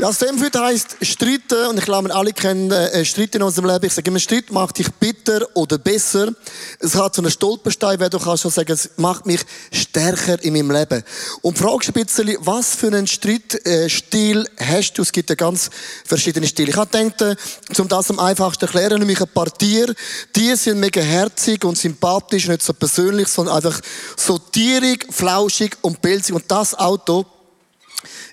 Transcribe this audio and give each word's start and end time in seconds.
Ja, 0.00 0.12
Stanford 0.12 0.54
heisst 0.54 0.96
streiten 1.02 1.66
und 1.70 1.78
ich 1.78 1.84
glaube, 1.84 2.06
wir 2.06 2.14
alle 2.14 2.32
kennen 2.32 2.70
äh, 2.70 3.04
Streit 3.04 3.34
in 3.34 3.42
unserem 3.42 3.68
Leben. 3.68 3.84
Ich 3.84 3.94
sage 3.94 4.08
immer, 4.08 4.20
Streit 4.20 4.52
macht 4.52 4.78
dich 4.78 4.92
bitter 4.92 5.44
oder 5.54 5.76
besser. 5.76 6.32
Es 6.78 6.94
hat 6.94 7.16
so 7.16 7.22
einen 7.22 7.32
Stolperstein, 7.32 7.98
wenn 7.98 8.08
du 8.08 8.20
kannst 8.20 8.44
schon 8.44 8.52
sagen, 8.52 8.70
es 8.70 8.90
macht 8.96 9.26
mich 9.26 9.40
stärker 9.72 10.40
in 10.44 10.52
meinem 10.52 10.70
Leben. 10.70 11.02
Und 11.42 11.58
fragst 11.58 11.88
ein 11.88 11.94
bisschen, 11.94 12.36
was 12.42 12.76
für 12.76 12.86
einen 12.86 13.08
Streitstil 13.08 14.48
hast 14.56 14.92
du? 14.92 15.02
Es 15.02 15.10
gibt 15.10 15.30
ja 15.30 15.34
ganz 15.34 15.68
verschiedene 16.04 16.46
Stile. 16.46 16.70
Ich 16.70 16.76
habe 16.76 16.96
gedacht, 16.96 17.20
äh, 17.22 17.80
um 17.80 17.88
das 17.88 18.08
am 18.10 18.20
einfachsten 18.20 18.60
zu 18.60 18.66
erklären, 18.66 19.00
nämlich 19.00 19.20
ein 19.20 19.26
paar 19.26 19.52
Tiere, 19.52 19.96
die 20.36 20.54
sind 20.54 20.78
mega 20.78 21.00
herzig 21.00 21.64
und 21.64 21.76
sympathisch, 21.76 22.46
nicht 22.46 22.62
so 22.62 22.72
persönlich, 22.72 23.26
sondern 23.26 23.56
einfach 23.56 23.80
so 24.16 24.38
tierig, 24.38 25.12
flauschig 25.12 25.76
und 25.80 26.00
pelzig. 26.00 26.36
Und 26.36 26.44
das 26.46 26.76
Auto 26.78 27.26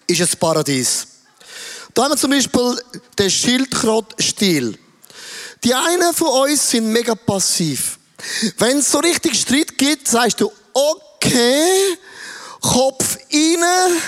ist 0.05 0.21
ein 0.21 0.39
Paradies. 0.39 1.14
Da 1.95 2.03
haben 2.03 2.11
wir 2.11 2.17
zum 2.17 2.31
Beispiel 2.31 2.77
den 3.17 3.31
Schildkrott-Stil. 3.31 4.77
Die 5.63 5.73
einen 5.73 6.13
von 6.13 6.49
uns 6.49 6.69
sind 6.69 6.91
mega 6.91 7.15
passiv. 7.15 7.97
Wenn 8.57 8.79
es 8.79 8.91
so 8.91 8.99
richtig 8.99 9.39
Streit 9.39 9.77
gibt, 9.77 10.07
sagst 10.07 10.41
du, 10.41 10.51
okay, 10.73 11.97
Kopf 12.59 13.17
rein, 13.31 14.01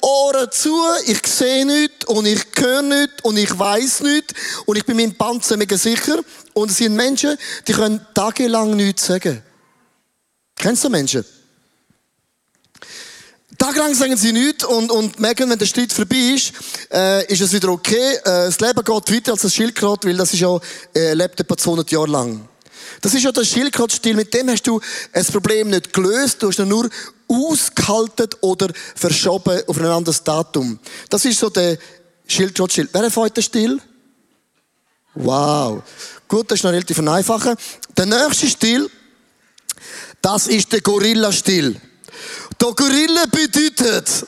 Ohren 0.00 0.48
zu, 0.52 0.80
ich 1.06 1.26
sehe 1.26 1.66
nichts 1.66 2.06
und 2.06 2.24
ich 2.24 2.40
höre 2.56 2.82
nichts 2.82 3.24
und 3.24 3.36
ich 3.36 3.58
weiß 3.58 4.00
nichts 4.02 4.34
und 4.66 4.76
ich 4.76 4.84
bin 4.84 4.96
meinem 4.96 5.14
Panzer 5.16 5.56
mega 5.56 5.76
sicher. 5.76 6.20
Und 6.54 6.70
es 6.70 6.76
sind 6.76 6.94
Menschen, 6.94 7.36
die 7.66 7.72
können 7.72 8.06
tagelang 8.14 8.76
nichts 8.76 9.06
sagen. 9.06 9.42
Kennst 10.54 10.84
du 10.84 10.88
Menschen? 10.88 11.24
Tagelang 13.58 13.92
sagen 13.92 14.16
sie 14.16 14.32
nichts 14.32 14.64
und, 14.64 14.92
und 14.92 15.18
merken, 15.18 15.50
wenn 15.50 15.58
der 15.58 15.66
Streit 15.66 15.92
vorbei 15.92 16.34
ist, 16.36 16.52
äh, 16.92 17.26
ist 17.26 17.40
es 17.40 17.52
wieder 17.52 17.70
okay. 17.70 18.14
Äh, 18.14 18.20
das 18.22 18.60
Leben 18.60 18.84
geht 18.84 19.12
weiter 19.12 19.32
als 19.32 19.42
das 19.42 19.52
Schildkröte, 19.52 20.06
weil 20.06 20.16
das 20.16 20.32
ist 20.32 20.38
ja, 20.38 20.56
äh, 20.94 21.12
lebt 21.14 21.40
etwa 21.40 21.56
200 21.56 21.90
Jahre 21.90 22.06
lang. 22.06 22.48
Das 23.00 23.14
ist 23.14 23.24
ja 23.24 23.32
der 23.32 23.44
Schildkröte-Stil, 23.44 24.14
mit 24.14 24.32
dem 24.32 24.48
hast 24.48 24.62
du 24.62 24.80
ein 25.12 25.24
Problem 25.26 25.70
nicht 25.70 25.92
gelöst, 25.92 26.40
du 26.40 26.48
hast 26.48 26.60
ihn 26.60 26.68
nur 26.68 26.88
ausgehalten 27.26 28.28
oder 28.42 28.68
verschoben 28.94 29.60
auf 29.66 29.76
ein 29.76 29.86
anderes 29.86 30.22
Datum. 30.22 30.78
Das 31.10 31.24
ist 31.24 31.40
so 31.40 31.50
der 31.50 31.78
Schildkröte-Stil. 32.28 32.88
Wer 32.92 33.02
erfreut 33.02 33.36
den 33.36 33.42
Stil? 33.42 33.80
Wow. 35.14 35.82
Gut, 36.28 36.48
das 36.50 36.60
ist 36.60 36.62
noch 36.62 36.70
relativ 36.70 37.00
einfacher. 37.00 37.56
Der 37.96 38.06
nächste 38.06 38.46
Stil, 38.46 38.88
das 40.22 40.46
ist 40.46 40.72
der 40.72 40.80
Gorilla-Stil. 40.80 41.80
Der 42.60 42.72
Gorilla 42.74 43.26
bedeutet, 43.26 44.26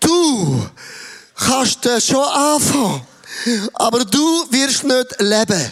du 0.00 0.66
kannst 1.34 2.06
schon 2.06 2.24
anfangen, 2.24 3.02
aber 3.74 4.04
du 4.04 4.46
wirst 4.50 4.84
nicht 4.84 5.20
leben. 5.20 5.70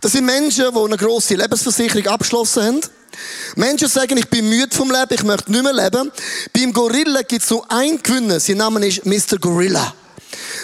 Das 0.00 0.12
sind 0.12 0.26
Menschen, 0.26 0.66
die 0.72 0.78
eine 0.78 0.96
grosse 0.96 1.34
Lebensversicherung 1.34 2.06
abgeschlossen 2.06 2.62
haben. 2.62 2.80
Menschen 3.56 3.88
sagen, 3.88 4.16
ich 4.18 4.28
bin 4.28 4.48
müde 4.48 4.74
vom 4.74 4.90
Leben, 4.90 5.14
ich 5.14 5.22
möchte 5.22 5.50
nicht 5.50 5.64
mehr 5.64 5.72
leben. 5.72 6.12
Beim 6.52 6.72
Gorilla 6.72 7.22
gibt 7.22 7.42
es 7.42 7.50
nur 7.50 7.68
einen 7.70 8.02
Gewinner. 8.02 8.38
Sein 8.38 8.58
Name 8.58 8.86
ist 8.86 9.04
Mr. 9.04 9.38
Gorilla. 9.38 9.94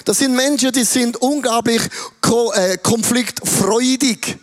Das 0.05 0.19
sind 0.19 0.35
Menschen, 0.35 0.73
die 0.73 0.85
sind 0.85 1.17
unglaublich 1.17 1.83
äh, 2.55 2.79
konfliktfreudig, 2.79 4.39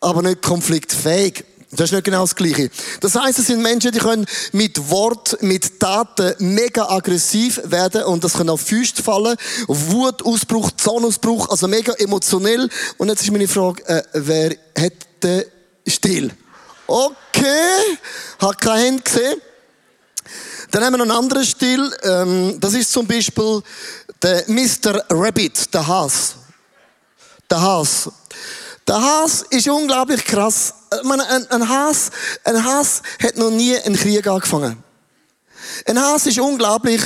aber 0.00 0.22
nicht 0.22 0.42
konfliktfähig. 0.42 1.44
Das 1.74 1.86
ist 1.86 1.92
nicht 1.92 2.04
genau 2.04 2.20
das 2.20 2.36
Gleiche. 2.36 2.70
Das 3.00 3.14
heißt, 3.14 3.38
es 3.38 3.46
sind 3.46 3.62
Menschen, 3.62 3.92
die 3.92 3.98
können 3.98 4.26
mit 4.52 4.90
Wort, 4.90 5.38
mit 5.40 5.80
Taten 5.80 6.34
mega 6.38 6.86
aggressiv 6.86 7.62
werden 7.64 8.04
und 8.04 8.22
das 8.22 8.34
können 8.34 8.50
auf 8.50 8.60
Füße 8.60 9.02
fallen, 9.02 9.36
Wutausbruch, 9.68 10.72
Zornausbruch, 10.72 11.48
also 11.48 11.68
mega 11.68 11.94
emotionell. 11.94 12.68
Und 12.98 13.08
jetzt 13.08 13.22
ist 13.22 13.32
meine 13.32 13.48
Frage, 13.48 13.82
äh, 13.88 14.02
wer 14.12 14.50
hat 14.78 14.92
den 15.22 15.44
Stil? 15.88 16.30
Okay, 16.86 17.96
hat 18.38 18.60
kein 18.60 18.92
Hand 18.92 19.04
gesehen. 19.06 19.40
Dann 20.72 20.84
haben 20.84 20.92
wir 20.92 20.98
noch 20.98 21.04
einen 21.04 21.24
anderen 21.24 21.44
Stil. 21.46 21.90
Ähm, 22.02 22.60
das 22.60 22.74
ist 22.74 22.92
zum 22.92 23.06
Beispiel 23.06 23.62
der 24.20 24.44
Mr. 24.46 25.04
Rabbit, 25.08 25.72
der 25.72 25.86
Haas. 25.86 26.34
Der 27.50 27.62
Haas. 27.62 28.10
Der 28.86 29.00
Haas 29.00 29.44
ist 29.50 29.68
unglaublich 29.68 30.24
krass. 30.24 30.74
Meine, 31.04 31.26
ein, 31.28 31.50
ein, 31.50 31.68
Haas, 31.68 32.10
ein 32.44 32.64
Haas 32.64 33.02
hat 33.22 33.36
noch 33.36 33.50
nie 33.50 33.76
einen 33.76 33.96
Krieg 33.96 34.26
angefangen. 34.26 34.82
Ein 35.86 36.00
Haas 36.00 36.26
ist 36.26 36.38
unglaublich 36.38 37.00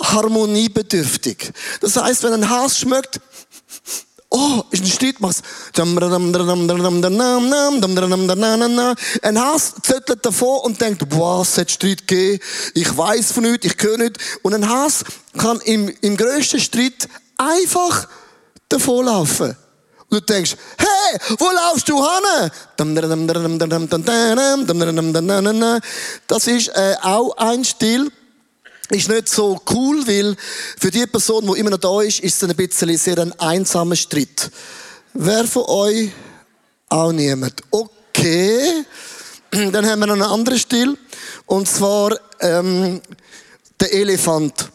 harmoniebedürftig. 0.00 1.52
Das 1.80 1.96
heißt, 1.96 2.22
wenn 2.24 2.32
ein 2.34 2.48
Haas 2.48 2.78
schmeckt, 2.78 3.20
oh, 4.34 4.62
ist 4.70 4.82
ein 4.82 4.88
Streit, 4.88 5.20
machst 5.20 5.42
Ein 9.22 9.40
Haas 9.40 9.74
zettelt 9.82 10.26
davor 10.26 10.64
und 10.64 10.80
denkt, 10.80 11.08
boah, 11.08 11.42
es 11.42 11.56
hat 11.56 11.70
Streit 11.70 12.06
gegeben, 12.06 12.42
ich 12.74 12.96
weiß 12.96 13.32
von 13.32 13.44
nichts, 13.44 13.66
ich 13.66 13.76
höre 13.80 13.98
nicht. 13.98 14.18
Und 14.42 14.54
ein 14.54 14.68
Haas 14.68 15.04
kann 15.38 15.60
im, 15.60 15.88
im 16.00 16.16
grössten 16.16 16.60
Streit 16.60 17.08
einfach 17.36 18.08
davonlaufen. 18.68 19.56
Du 20.14 20.20
denkst, 20.20 20.56
hey, 20.78 21.18
wo 21.40 21.50
laufst 21.50 21.88
du 21.88 22.00
hin? 22.00 22.22
Das 26.28 26.46
ist 26.46 26.68
äh, 26.68 26.94
auch 27.02 27.36
ein 27.36 27.64
Stil. 27.64 28.12
Ist 28.90 29.08
nicht 29.08 29.28
so 29.28 29.60
cool, 29.72 30.06
weil 30.06 30.36
für 30.78 30.92
die 30.92 31.04
Person, 31.08 31.52
die 31.52 31.58
immer 31.58 31.70
noch 31.70 31.78
da 31.78 32.00
ist, 32.00 32.20
ist 32.20 32.40
es 32.40 32.48
ein 32.48 32.54
bisschen 32.54 32.96
sehr 32.96 33.18
ein 33.18 33.32
einsamer 33.40 33.96
Streit. 33.96 34.52
Wer 35.14 35.42
von 35.46 35.64
euch? 35.64 36.12
Auch 36.90 37.10
niemand. 37.10 37.60
Okay. 37.72 38.84
Dann 39.50 39.84
haben 39.84 39.98
wir 39.98 40.06
noch 40.06 40.14
einen 40.14 40.22
anderen 40.22 40.60
Stil. 40.60 40.96
Und 41.46 41.66
zwar 41.66 42.16
ähm, 42.38 43.00
der 43.80 43.92
Elefant. 43.92 44.68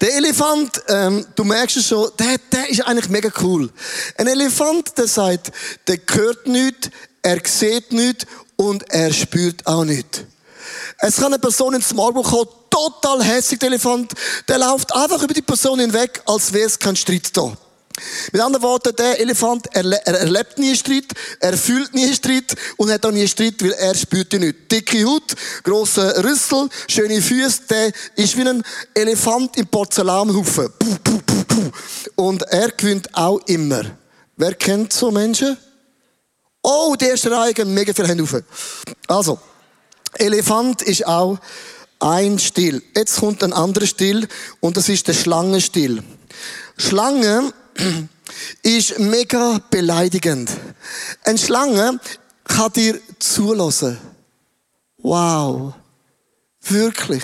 Der 0.00 0.14
Elefant, 0.14 0.82
ähm, 0.88 1.26
du 1.34 1.44
merkst 1.44 1.78
es 1.78 1.86
schon, 1.86 2.10
der, 2.18 2.36
der 2.52 2.68
ist 2.68 2.82
eigentlich 2.82 3.08
mega 3.08 3.30
cool. 3.40 3.70
Ein 4.18 4.26
Elefant, 4.26 4.96
der 4.98 5.06
sagt, 5.06 5.52
der 5.86 5.98
hört 6.12 6.46
nichts, 6.46 6.90
er 7.22 7.40
sieht 7.44 7.92
nichts 7.92 8.26
und 8.56 8.90
er 8.90 9.12
spürt 9.12 9.66
auch 9.66 9.84
nichts. 9.84 10.20
Es 10.98 11.16
kann 11.16 11.26
eine 11.26 11.38
Person 11.38 11.74
ins 11.74 11.94
Marburg 11.94 12.26
kommen, 12.26 12.48
total 12.70 13.22
hässlich, 13.22 13.58
der 13.58 13.68
Elefant, 13.68 14.12
der 14.48 14.58
läuft 14.58 14.94
einfach 14.94 15.22
über 15.22 15.32
die 15.32 15.42
Person 15.42 15.80
hinweg, 15.80 16.22
als 16.26 16.52
wäre 16.52 16.66
es 16.66 16.78
kein 16.78 16.96
Streit 16.96 17.34
da. 17.34 17.56
Mit 18.32 18.42
anderen 18.42 18.62
Worten, 18.62 18.94
der 18.96 19.20
Elefant, 19.20 19.66
er, 19.72 19.84
er 20.06 20.20
erlebt 20.20 20.58
nie 20.58 20.74
Streit, 20.74 21.06
er 21.40 21.56
fühlt 21.56 21.94
nie 21.94 22.12
Streit 22.12 22.54
und 22.76 22.90
hat 22.90 23.04
auch 23.06 23.10
nie 23.10 23.26
Streit, 23.26 23.62
weil 23.62 23.72
er 23.72 23.94
spürt 23.94 24.32
ihn 24.34 24.40
nicht. 24.40 24.70
Dicke 24.70 25.04
Haut, 25.04 25.34
grosser 25.62 26.22
Rüssel, 26.22 26.68
schöne 26.88 27.22
Füße, 27.22 27.62
der 27.70 27.92
ist 28.16 28.36
wie 28.36 28.48
ein 28.48 28.62
Elefant 28.94 29.56
im 29.56 29.66
Porzellanhaufen. 29.66 30.68
Puh, 30.78 30.96
puh, 31.02 31.20
puh, 31.24 31.44
puh. 31.46 31.70
Und 32.16 32.42
er 32.42 32.70
gewinnt 32.70 33.14
auch 33.14 33.40
immer. 33.46 33.82
Wer 34.36 34.54
kennt 34.54 34.92
so 34.92 35.10
Menschen? 35.10 35.56
Oh, 36.62 36.94
Reihe 36.98 37.54
gehen 37.54 37.72
mega 37.72 37.92
viele 37.94 38.08
Hände 38.08 38.24
auf. 38.24 38.42
Also, 39.06 39.38
Elefant 40.14 40.82
ist 40.82 41.06
auch 41.06 41.38
ein 42.00 42.38
Stil. 42.38 42.82
Jetzt 42.94 43.20
kommt 43.20 43.42
ein 43.42 43.52
anderer 43.52 43.86
Stil 43.86 44.28
und 44.60 44.76
das 44.76 44.88
ist 44.88 45.08
der 45.08 45.14
Schlangenstil. 45.14 46.02
Schlange 46.76 47.52
ist 48.62 48.98
mega 48.98 49.60
beleidigend. 49.70 50.50
Eine 51.24 51.38
Schlange 51.38 52.00
kann 52.44 52.72
dir 52.72 53.00
zulassen. 53.18 53.98
Wow. 54.98 55.74
Wirklich. 56.62 57.22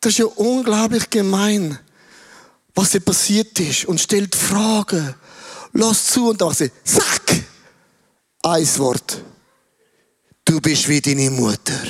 Das 0.00 0.12
ist 0.12 0.18
ja 0.18 0.26
unglaublich 0.26 1.10
gemein, 1.10 1.78
was 2.74 2.92
hier 2.92 3.00
passiert 3.00 3.58
ist 3.60 3.84
und 3.84 4.00
stellt 4.00 4.34
Fragen. 4.34 5.14
Lass 5.72 6.06
zu 6.06 6.30
und 6.30 6.40
dann 6.40 6.54
sagt 6.54 6.58
sie, 6.58 6.72
zack, 6.84 7.44
ein 8.42 8.78
Wort. 8.78 9.22
Du 10.44 10.60
bist 10.60 10.88
wie 10.88 11.00
deine 11.00 11.30
Mutter. 11.30 11.80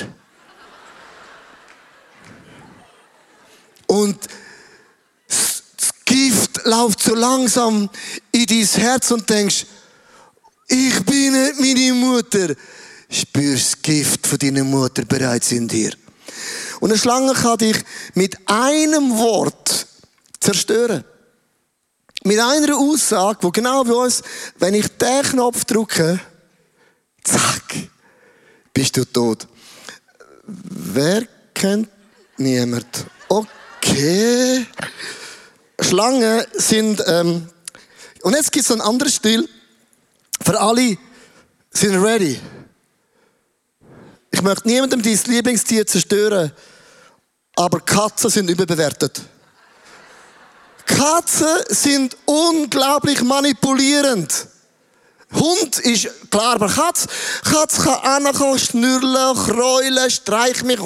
Und 3.87 4.19
läuft 6.65 7.01
so 7.01 7.15
langsam 7.15 7.89
in 8.31 8.45
dein 8.45 8.65
Herz 8.65 9.11
und 9.11 9.29
denkst, 9.29 9.65
ich 10.67 11.05
bin 11.05 11.33
nicht 11.33 11.59
meine 11.59 11.93
Mutter. 11.93 12.55
Spürst 13.09 13.73
das 13.73 13.81
Gift 13.81 14.25
von 14.25 14.37
deiner 14.37 14.63
Mutter 14.63 15.03
bereits 15.03 15.51
in 15.51 15.67
dir. 15.67 15.91
Und 16.79 16.91
eine 16.91 16.99
Schlange 16.99 17.33
kann 17.33 17.57
dich 17.57 17.77
mit 18.13 18.37
einem 18.47 19.17
Wort 19.17 19.85
zerstören. 20.39 21.03
Mit 22.23 22.39
einer 22.39 22.77
Aussage, 22.77 23.39
wo 23.41 23.51
genau 23.51 23.85
wie 23.85 23.91
uns, 23.91 24.21
wenn 24.59 24.75
ich 24.75 24.87
den 24.97 25.23
Knopf 25.23 25.65
drücke, 25.65 26.19
zack, 27.23 27.75
bist 28.73 28.95
du 28.95 29.05
tot. 29.05 29.47
Wer 30.43 31.27
kennt 31.53 31.89
niemand? 32.37 33.05
Okay. 33.27 34.65
Schlangen 35.81 36.45
sind, 36.53 37.03
ähm, 37.07 37.49
und 38.21 38.35
jetzt 38.35 38.51
gibt 38.51 38.65
es 38.65 38.71
einen 38.71 38.81
anderen 38.81 39.11
Stil. 39.11 39.49
Für 40.43 40.59
alle 40.59 40.97
sind 41.71 41.95
ready. 42.03 42.39
Ich 44.31 44.41
möchte 44.41 44.67
niemandem 44.67 45.01
dein 45.01 45.19
Lieblingstier 45.25 45.85
zerstören, 45.85 46.51
aber 47.55 47.79
Katzen 47.79 48.29
sind 48.29 48.49
überbewertet. 48.49 49.21
Katzen 50.85 51.47
sind 51.67 52.15
unglaublich 52.25 53.21
manipulierend. 53.21 54.47
Hund 55.33 55.79
ist 55.79 56.09
klar, 56.29 56.55
aber 56.55 56.67
Katz, 56.67 57.07
Katz 57.43 57.81
kann 57.81 58.25
ankommen, 58.25 58.59
schnürlen, 58.59 59.35
kräulen, 59.35 60.11
streich 60.11 60.63
mich, 60.63 60.77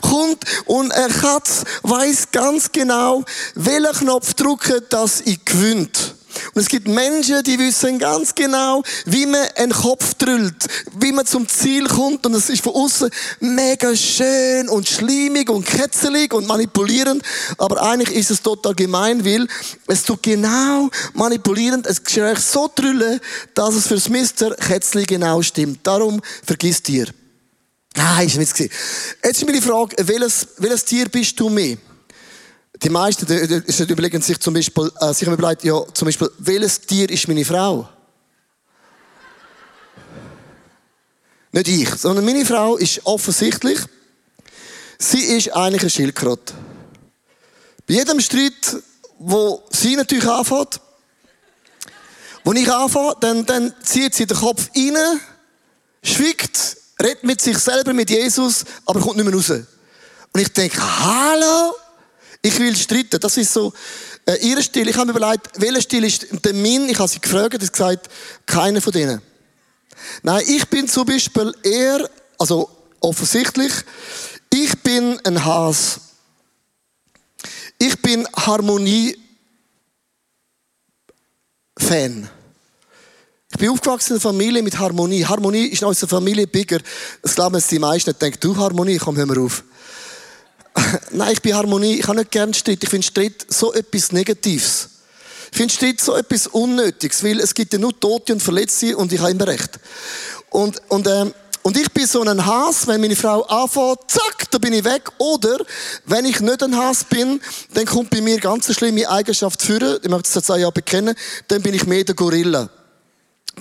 kommt 0.00 0.44
und 0.66 0.92
eine 0.92 1.12
Katz 1.12 1.64
weiß 1.82 2.28
ganz 2.32 2.72
genau, 2.72 3.24
welchen 3.54 3.98
Knopf 3.98 4.34
drücken, 4.34 4.82
dass 4.90 5.20
ich 5.20 5.44
gewinnt. 5.44 6.17
Und 6.54 6.62
es 6.62 6.68
gibt 6.68 6.88
Menschen, 6.88 7.42
die 7.42 7.58
wissen 7.58 7.98
ganz 7.98 8.34
genau, 8.34 8.82
wie 9.04 9.26
man 9.26 9.46
einen 9.56 9.72
Kopf 9.72 10.14
drüllt, 10.14 10.66
wie 10.98 11.12
man 11.12 11.26
zum 11.26 11.48
Ziel 11.48 11.86
kommt. 11.86 12.26
Und 12.26 12.34
es 12.34 12.48
ist 12.48 12.62
von 12.62 12.74
außen 12.74 13.10
mega 13.40 13.94
schön 13.94 14.68
und 14.68 14.88
schleimig 14.88 15.50
und 15.50 15.64
ketzelig 15.64 16.32
und 16.32 16.46
manipulierend. 16.46 17.22
Aber 17.58 17.82
eigentlich 17.82 18.16
ist 18.16 18.30
es 18.30 18.42
total 18.42 18.74
gemein, 18.74 19.24
weil 19.24 19.46
es 19.86 20.02
tut 20.04 20.22
genau 20.22 20.90
manipulierend, 21.14 21.86
es 21.86 22.02
geschieht 22.02 22.38
so 22.38 22.70
drüllen, 22.74 23.20
dass 23.54 23.74
es 23.74 23.86
fürs 23.86 24.08
Mister 24.08 24.54
Ketzli 24.54 25.04
genau 25.04 25.42
stimmt. 25.42 25.86
Darum 25.86 26.20
vergiss 26.44 26.82
dir. 26.82 27.06
Ah, 27.96 28.22
ist 28.22 28.36
nicht. 28.36 28.58
Jetzt 28.58 29.42
ist 29.42 29.48
die 29.48 29.60
Frage, 29.60 29.96
welches, 30.06 30.48
welches 30.58 30.84
Tier 30.84 31.08
bist 31.08 31.38
du 31.40 31.48
mehr? 31.48 31.76
Die 32.82 32.90
meisten 32.90 33.26
die 33.26 33.92
überlegen 33.92 34.22
sich 34.22 34.38
zum 34.38 34.54
Beispiel, 34.54 34.90
äh, 35.00 35.12
sich 35.12 35.26
überlegt, 35.26 35.64
ja, 35.64 35.82
zum 35.92 36.06
Beispiel, 36.06 36.30
welches 36.38 36.80
Tier 36.80 37.10
ist 37.10 37.26
meine 37.26 37.44
Frau? 37.44 37.88
Nicht 41.50 41.68
ich, 41.68 41.88
sondern 41.96 42.24
meine 42.24 42.44
Frau 42.44 42.76
ist 42.76 43.04
offensichtlich, 43.04 43.80
sie 44.98 45.24
ist 45.36 45.52
eigentlich 45.54 45.82
ein 45.82 45.90
Schildkröte. 45.90 46.54
Bei 47.86 47.94
jedem 47.94 48.20
Streit, 48.20 48.76
wo 49.18 49.64
sie 49.70 49.96
natürlich 49.96 50.26
anfängt, 50.26 50.80
wo 52.44 52.52
ich 52.52 52.70
anfange, 52.70 53.14
dann, 53.20 53.44
dann 53.44 53.74
zieht 53.82 54.14
sie 54.14 54.26
den 54.26 54.36
Kopf 54.36 54.68
rein, 54.76 55.20
schwiegt, 56.02 56.76
redet 57.02 57.24
mit 57.24 57.40
sich 57.40 57.58
selber, 57.58 57.92
mit 57.92 58.10
Jesus, 58.10 58.64
aber 58.86 59.00
kommt 59.00 59.16
nicht 59.16 59.26
mehr 59.26 59.34
raus. 59.34 59.50
Und 59.50 60.40
ich 60.40 60.52
denke, 60.52 60.78
hallo? 60.80 61.74
Ich 62.42 62.58
will 62.58 62.76
streiten. 62.76 63.18
Das 63.20 63.36
ist 63.36 63.52
so 63.52 63.72
äh, 64.26 64.36
ihr 64.46 64.62
Stil. 64.62 64.88
Ich 64.88 64.96
habe 64.96 65.12
mir 65.12 65.18
überlegt, 65.18 65.48
welcher 65.60 65.80
Stil 65.80 66.04
ist 66.04 66.26
der 66.44 66.54
Min? 66.54 66.88
Ich 66.88 66.98
habe 66.98 67.08
sie 67.08 67.20
gefragt, 67.20 67.60
sie 67.60 67.68
gesagt, 67.68 68.08
keiner 68.46 68.80
von 68.80 68.92
denen. 68.92 69.20
Nein, 70.22 70.44
ich 70.46 70.66
bin 70.68 70.86
zum 70.86 71.04
Beispiel 71.06 71.52
eher, 71.62 72.08
also 72.38 72.70
offensichtlich, 73.00 73.72
ich 74.50 74.80
bin 74.82 75.18
ein 75.24 75.44
Has. 75.44 76.00
Ich 77.78 78.00
bin 78.00 78.26
Harmonie-Fan. 78.36 79.18
Ich 83.50 83.58
bin 83.58 83.70
aufgewachsen 83.70 84.10
in 84.10 84.14
einer 84.14 84.20
Familie 84.20 84.62
mit 84.62 84.78
Harmonie. 84.78 85.24
Harmonie 85.24 85.66
ist 85.66 85.82
in 85.82 85.88
unserer 85.88 86.10
Familie 86.10 86.46
bigger. 86.46 86.80
Das 87.22 87.34
glauben 87.34 87.56
jetzt 87.56 87.70
die 87.70 87.78
meisten. 87.78 88.14
Denken, 88.18 88.40
du 88.40 88.56
Harmonie, 88.56 88.98
komm, 88.98 89.16
hör 89.16 89.26
mal 89.26 89.38
auf. 89.38 89.64
Nein, 91.10 91.32
ich 91.32 91.42
bin 91.42 91.54
Harmonie. 91.54 91.98
Ich 91.98 92.06
habe 92.06 92.18
nicht 92.18 92.30
gern 92.30 92.54
Streit. 92.54 92.82
Ich 92.82 92.88
finde 92.88 93.06
Streit 93.06 93.46
so 93.48 93.72
etwas 93.72 94.12
Negatives. 94.12 94.88
Ich 95.50 95.56
finde 95.56 95.72
Streit 95.72 96.00
so 96.00 96.14
etwas 96.14 96.46
Unnötiges, 96.46 97.24
weil 97.24 97.40
es 97.40 97.54
gibt 97.54 97.72
ja 97.72 97.78
nur 97.78 97.98
Tote 97.98 98.34
und 98.34 98.42
Verletzte 98.42 98.96
und 98.96 99.12
ich 99.12 99.18
habe 99.18 99.30
immer 99.30 99.46
recht. 99.46 99.78
Und, 100.50 100.80
und, 100.88 101.06
ähm, 101.06 101.32
und 101.62 101.76
ich 101.76 101.90
bin 101.90 102.06
so 102.06 102.22
ein 102.22 102.44
Hass, 102.44 102.86
wenn 102.86 103.00
meine 103.00 103.16
Frau 103.16 103.42
anfängt, 103.42 103.98
zack, 104.08 104.50
da 104.50 104.58
bin 104.58 104.72
ich 104.72 104.84
weg. 104.84 105.10
Oder, 105.18 105.58
wenn 106.04 106.24
ich 106.24 106.40
nicht 106.40 106.62
ein 106.62 106.76
Hass 106.76 107.04
bin, 107.04 107.40
dann 107.74 107.86
kommt 107.86 108.10
bei 108.10 108.20
mir 108.20 108.38
ganz 108.38 108.66
eine 108.66 108.74
schlimme 108.74 109.08
Eigenschaft 109.08 109.62
führen. 109.62 109.98
Ich 110.02 110.08
möchte 110.08 110.24
das 110.24 110.34
jetzt 110.34 110.50
auch 110.50 110.56
ja 110.56 110.70
bekennen. 110.70 111.14
Dann 111.48 111.62
bin 111.62 111.74
ich 111.74 111.86
mehr 111.86 112.04
der 112.04 112.14
Gorilla 112.14 112.70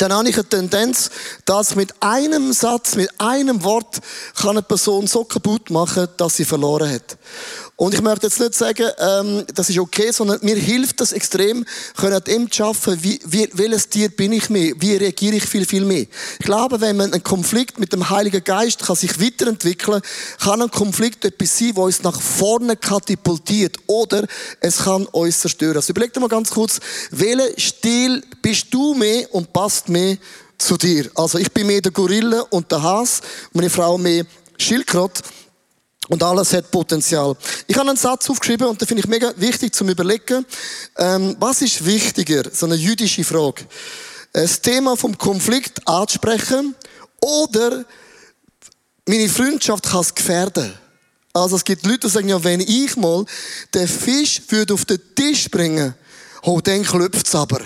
dann 0.01 0.13
habe 0.13 0.29
ich 0.29 0.35
eine 0.35 0.47
Tendenz, 0.47 1.09
dass 1.45 1.75
mit 1.75 1.93
einem 2.01 2.53
Satz, 2.53 2.95
mit 2.95 3.09
einem 3.19 3.63
Wort 3.63 3.99
kann 4.35 4.51
eine 4.51 4.61
Person 4.61 5.07
so 5.07 5.23
kaputt 5.23 5.69
machen, 5.69 6.07
dass 6.17 6.37
sie 6.37 6.45
verloren 6.45 6.91
hat. 6.91 7.17
Und 7.79 7.93
ich 7.93 8.01
möchte 8.01 8.25
jetzt 8.25 8.39
nicht 8.39 8.55
sagen, 8.55 8.87
ähm, 8.97 9.45
das 9.53 9.69
ist 9.69 9.77
okay, 9.77 10.11
sondern 10.11 10.39
mir 10.41 10.55
hilft 10.55 10.99
das 10.99 11.11
extrem, 11.11 11.63
können 11.95 12.23
dem 12.23 12.51
zu 12.51 12.63
arbeiten, 12.63 13.03
wie, 13.03 13.19
wie, 13.23 13.47
welches 13.53 13.87
Tier 13.87 14.09
bin 14.09 14.33
ich 14.33 14.49
mehr, 14.49 14.73
wie 14.79 14.95
reagiere 14.95 15.35
ich 15.35 15.45
viel, 15.45 15.63
viel 15.63 15.85
mehr. 15.85 16.07
Ich 16.39 16.45
glaube, 16.45 16.81
wenn 16.81 16.97
man 16.97 17.13
einen 17.13 17.21
Konflikt 17.21 17.79
mit 17.79 17.93
dem 17.93 18.09
Heiligen 18.09 18.43
Geist 18.43 18.79
kann 18.79 18.95
sich 18.95 19.21
weiterentwickeln, 19.21 20.01
kann 20.39 20.63
ein 20.63 20.71
Konflikt 20.71 21.23
etwas 21.23 21.55
sein, 21.55 21.73
wo 21.75 21.83
uns 21.83 22.01
nach 22.01 22.19
vorne 22.19 22.77
katapultiert 22.77 23.77
oder 23.85 24.25
es 24.59 24.77
kann 24.79 25.05
uns 25.05 25.39
zerstören. 25.41 25.75
Also 25.75 25.91
überleg 25.91 26.11
dir 26.11 26.19
mal 26.19 26.29
ganz 26.29 26.49
kurz, 26.49 26.79
welchen 27.11 27.59
Stil 27.59 28.23
bist 28.41 28.67
du 28.71 28.95
mehr 28.95 29.31
und 29.35 29.53
passt 29.53 29.87
mehr 29.87 30.17
zu 30.57 30.77
dir? 30.77 31.11
Also 31.13 31.37
ich 31.37 31.51
bin 31.51 31.67
mehr 31.67 31.81
der 31.81 31.91
Gorilla 31.91 32.41
und 32.49 32.71
der 32.71 32.81
Has, 32.81 33.21
meine 33.53 33.69
Frau 33.69 33.99
mehr 33.99 34.25
Schildkröte. 34.57 35.21
Und 36.09 36.23
alles 36.23 36.53
hat 36.53 36.71
Potenzial. 36.71 37.35
Ich 37.67 37.77
habe 37.77 37.89
einen 37.89 37.97
Satz 37.97 38.29
aufgeschrieben 38.29 38.67
und 38.67 38.79
den 38.79 38.87
finde 38.87 39.01
ich 39.01 39.07
mega 39.07 39.33
wichtig 39.35 39.73
zum 39.73 39.89
Überlegen. 39.89 40.45
Ähm, 40.97 41.35
was 41.39 41.61
ist 41.61 41.85
wichtiger? 41.85 42.43
So 42.51 42.65
eine 42.65 42.75
jüdische 42.75 43.23
Frage. 43.23 43.65
Das 44.31 44.61
Thema 44.61 44.95
vom 44.95 45.17
Konflikt 45.17 45.85
ansprechen 45.87 46.75
oder 47.19 47.85
meine 49.05 49.29
Freundschaft 49.29 49.85
kann 49.85 50.01
es 50.01 50.13
gefährden. 50.13 50.73
Also 51.33 51.55
es 51.55 51.63
gibt 51.63 51.85
Leute, 51.85 51.99
die 51.99 52.09
sagen, 52.09 52.29
ja, 52.29 52.43
wenn 52.43 52.61
ich 52.61 52.95
mal 52.95 53.25
den 53.73 53.87
Fisch 53.87 54.41
würde 54.49 54.73
auf 54.73 54.85
den 54.85 54.99
Tisch 55.15 55.49
bringen, 55.49 55.93
oh, 56.43 56.61
dann 56.61 56.83
klopft 56.83 57.27
es 57.27 57.35
aber. 57.35 57.61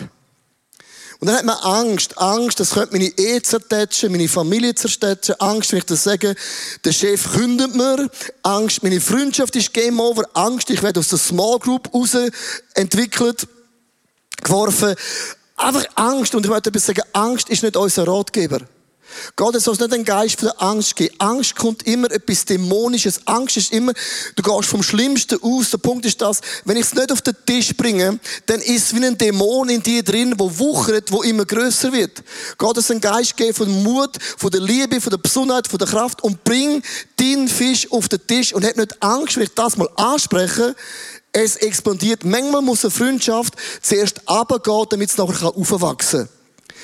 Und 1.22 1.28
dann 1.28 1.38
hat 1.38 1.46
man 1.46 1.58
Angst. 1.58 2.18
Angst, 2.18 2.60
das 2.60 2.72
könnte 2.72 2.94
meine 2.94 3.06
Ehe 3.16 3.44
zertätschen, 3.44 4.12
meine 4.12 4.28
Familie 4.28 4.74
zertätschen. 4.74 5.36
Angst, 5.40 5.72
wenn 5.72 5.78
ich 5.78 5.86
das 5.86 6.04
sage, 6.04 6.34
der 6.84 6.92
Chef 6.92 7.34
kündet 7.34 7.76
mir. 7.76 8.10
Angst, 8.42 8.82
meine 8.82 9.00
Freundschaft 9.00 9.56
ist 9.56 9.72
Game 9.72 10.00
Over. 10.00 10.24
Angst, 10.34 10.72
ich 10.72 10.82
werde 10.82 11.00
aus 11.00 11.10
der 11.10 11.20
Small 11.20 11.60
Group 11.60 11.94
raus 11.94 12.18
entwickelt, 12.74 13.48
geworfen. 14.44 14.96
Einfach 15.58 15.86
Angst. 15.94 16.34
Und 16.34 16.44
ich 16.44 16.50
möchte 16.50 16.70
etwas 16.70 16.88
sagen, 16.88 17.04
Angst 17.14 17.50
ist 17.50 17.62
nicht 17.62 17.78
unser 17.78 18.08
Ratgeber. 18.08 18.62
Gott 19.36 19.56
hat 19.56 19.68
uns 19.68 19.80
nicht 19.80 19.94
einen 19.94 20.06
Geist 20.06 20.40
von 20.40 20.50
der 20.50 20.62
Angst 20.62 20.96
geben. 20.96 21.16
Angst 21.20 21.56
kommt 21.56 21.84
immer 21.88 22.12
etwas 22.12 22.46
Dämonisches. 22.46 23.26
Angst 23.26 23.58
ist 23.58 23.74
immer, 23.74 23.94
du 24.36 24.44
gehst 24.44 24.70
vom 24.70 24.84
Schlimmsten 24.84 25.42
aus. 25.42 25.70
Der 25.70 25.78
Punkt 25.78 26.06
ist 26.06 26.22
das, 26.22 26.42
wenn 26.66 26.78
ich 26.78 26.86
es 26.86 26.94
nicht 26.94 27.12
auf 27.12 27.22
den 27.22 27.36
Tisch 27.46 27.76
bringe, 27.76 28.20
dann 28.46 28.62
ist 28.62 28.86
es 28.86 28.96
wie 28.96 29.06
ein 29.06 29.18
Dämon 29.18 29.70
in 29.70 29.82
dir 29.82 30.04
drin, 30.04 30.36
wo 30.38 30.58
wuchert, 30.58 31.12
wo 31.12 31.22
immer 31.24 31.46
größer 31.46 31.92
wird. 31.92 32.24
Gott 32.58 32.72
hat 32.72 32.78
uns 32.78 32.92
einen 32.92 33.02
Geist 33.02 33.38
geben 33.38 33.54
von 33.54 33.84
Mut, 33.84 34.18
von 34.38 34.52
der 34.52 34.62
Liebe, 34.62 35.02
von 35.02 35.12
der 35.12 35.18
Besonnenheit, 35.18 35.68
von 35.68 35.80
der 35.80 35.88
Kraft 35.88 36.24
und 36.24 36.44
bring 36.44 36.82
deinen 37.18 37.48
Fisch 37.48 37.92
auf 37.92 38.10
den 38.10 38.26
Tisch 38.26 38.54
und 38.54 38.66
hab 38.66 38.78
nicht 38.78 39.02
Angst, 39.04 39.38
wenn 39.38 39.44
ich 39.44 39.54
das 39.54 39.78
mal 39.78 39.90
anspreche, 39.96 40.76
es 41.34 41.56
expandiert. 41.58 42.26
Manchmal 42.26 42.62
muss 42.62 42.84
eine 42.84 42.92
Freundschaft 42.92 43.56
zuerst 43.82 44.22
runtergehen, 44.30 44.86
damit 44.90 45.10
es 45.10 45.18
nachher 45.18 45.56
aufwachsen 45.56 46.28
kann. 46.28 46.41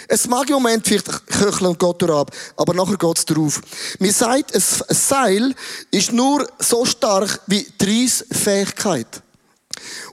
Es 0.07 0.27
mag 0.27 0.47
im 0.49 0.53
Moment 0.55 0.87
vielleicht 0.87 1.27
köcheln 1.27 1.67
und 1.67 1.79
geht 1.79 2.09
ab, 2.09 2.31
aber 2.55 2.73
nachher 2.73 2.97
geht's 2.97 3.25
drauf. 3.25 3.61
Mir 3.99 4.13
sagt, 4.13 4.55
ein 4.55 4.61
Seil 4.61 5.53
ist 5.91 6.13
nur 6.13 6.47
so 6.59 6.85
stark 6.85 7.41
wie 7.47 7.67
die 7.81 8.07
Fähigkeit. 8.07 9.21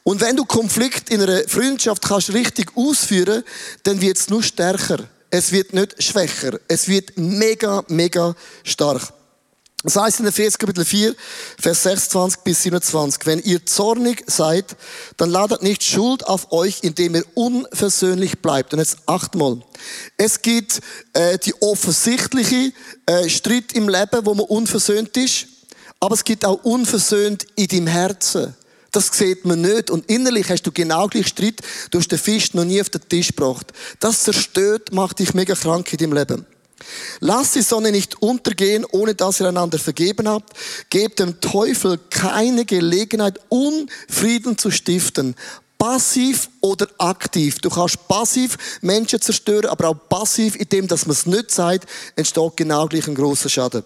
Und 0.02 0.20
wenn 0.20 0.36
du 0.36 0.44
Konflikt 0.44 1.10
in 1.10 1.22
einer 1.22 1.48
Freundschaft 1.48 2.02
kannst 2.02 2.32
richtig 2.32 2.76
ausführen, 2.76 3.44
dann 3.84 4.00
wird 4.00 4.18
es 4.18 4.28
nur 4.28 4.42
stärker. 4.42 4.98
Es 5.30 5.50
wird 5.52 5.72
nicht 5.72 6.02
schwächer. 6.02 6.58
Es 6.68 6.88
wird 6.88 7.16
mega, 7.16 7.82
mega 7.88 8.34
stark. 8.62 9.12
Das 9.84 9.96
heißt 9.96 10.20
in 10.20 10.26
Epheser 10.26 10.56
Kapitel 10.56 10.82
4, 10.82 11.14
Vers 11.60 11.82
26 11.82 12.40
bis 12.40 12.62
27, 12.62 13.26
wenn 13.26 13.38
ihr 13.40 13.66
zornig 13.66 14.24
seid, 14.26 14.76
dann 15.18 15.28
ladet 15.28 15.62
nicht 15.62 15.84
Schuld 15.84 16.26
auf 16.26 16.52
euch, 16.52 16.78
indem 16.80 17.16
ihr 17.16 17.24
unversöhnlich 17.34 18.40
bleibt. 18.40 18.72
Und 18.72 18.78
jetzt 18.78 18.96
achtmal. 19.04 19.60
Es 20.16 20.40
gibt 20.40 20.80
äh, 21.12 21.36
die 21.38 21.54
offensichtliche 21.60 22.72
äh, 23.04 23.28
Streit 23.28 23.74
im 23.74 23.90
Leben, 23.90 24.24
wo 24.24 24.32
man 24.32 24.46
unversöhnt 24.46 25.14
ist, 25.18 25.48
aber 26.00 26.14
es 26.14 26.24
gibt 26.24 26.46
auch 26.46 26.64
unversöhnt 26.64 27.46
in 27.54 27.68
deinem 27.68 27.86
Herzen. 27.88 28.54
Das 28.90 29.08
sieht 29.08 29.44
man 29.44 29.60
nicht. 29.60 29.90
Und 29.90 30.08
innerlich 30.08 30.48
hast 30.48 30.62
du 30.62 30.72
genau 30.72 31.08
gleich 31.08 31.26
Streit. 31.26 31.60
Du 31.90 31.98
hast 31.98 32.08
den 32.08 32.18
Fisch 32.18 32.54
noch 32.54 32.64
nie 32.64 32.80
auf 32.80 32.88
den 32.88 33.06
Tisch 33.06 33.28
gebracht. 33.28 33.70
Das 34.00 34.22
zerstört, 34.22 34.92
macht 34.92 35.18
dich 35.18 35.34
mega 35.34 35.54
krank 35.54 35.92
in 35.92 35.98
deinem 35.98 36.12
Leben. 36.14 36.46
Lasst 37.20 37.54
die 37.54 37.62
Sonne 37.62 37.92
nicht 37.92 38.20
untergehen, 38.20 38.84
ohne 38.90 39.14
dass 39.14 39.40
ihr 39.40 39.48
einander 39.48 39.78
vergeben 39.78 40.28
habt. 40.28 40.52
Gebt 40.90 41.18
dem 41.18 41.40
Teufel 41.40 41.98
keine 42.10 42.64
Gelegenheit, 42.64 43.40
Unfrieden 43.48 44.58
zu 44.58 44.70
stiften. 44.70 45.34
Passiv 45.78 46.48
oder 46.60 46.88
aktiv. 46.98 47.58
Du 47.58 47.70
kannst 47.70 48.08
passiv 48.08 48.56
Menschen 48.80 49.20
zerstören, 49.20 49.70
aber 49.70 49.88
auch 49.88 50.08
passiv, 50.08 50.56
indem 50.56 50.88
dass 50.88 51.06
man 51.06 51.12
es 51.12 51.26
nicht 51.26 51.50
sagt, 51.50 51.88
entsteht 52.16 52.56
genau 52.56 52.86
gleich 52.86 53.06
ein 53.06 53.14
grosser 53.14 53.48
Schaden. 53.48 53.84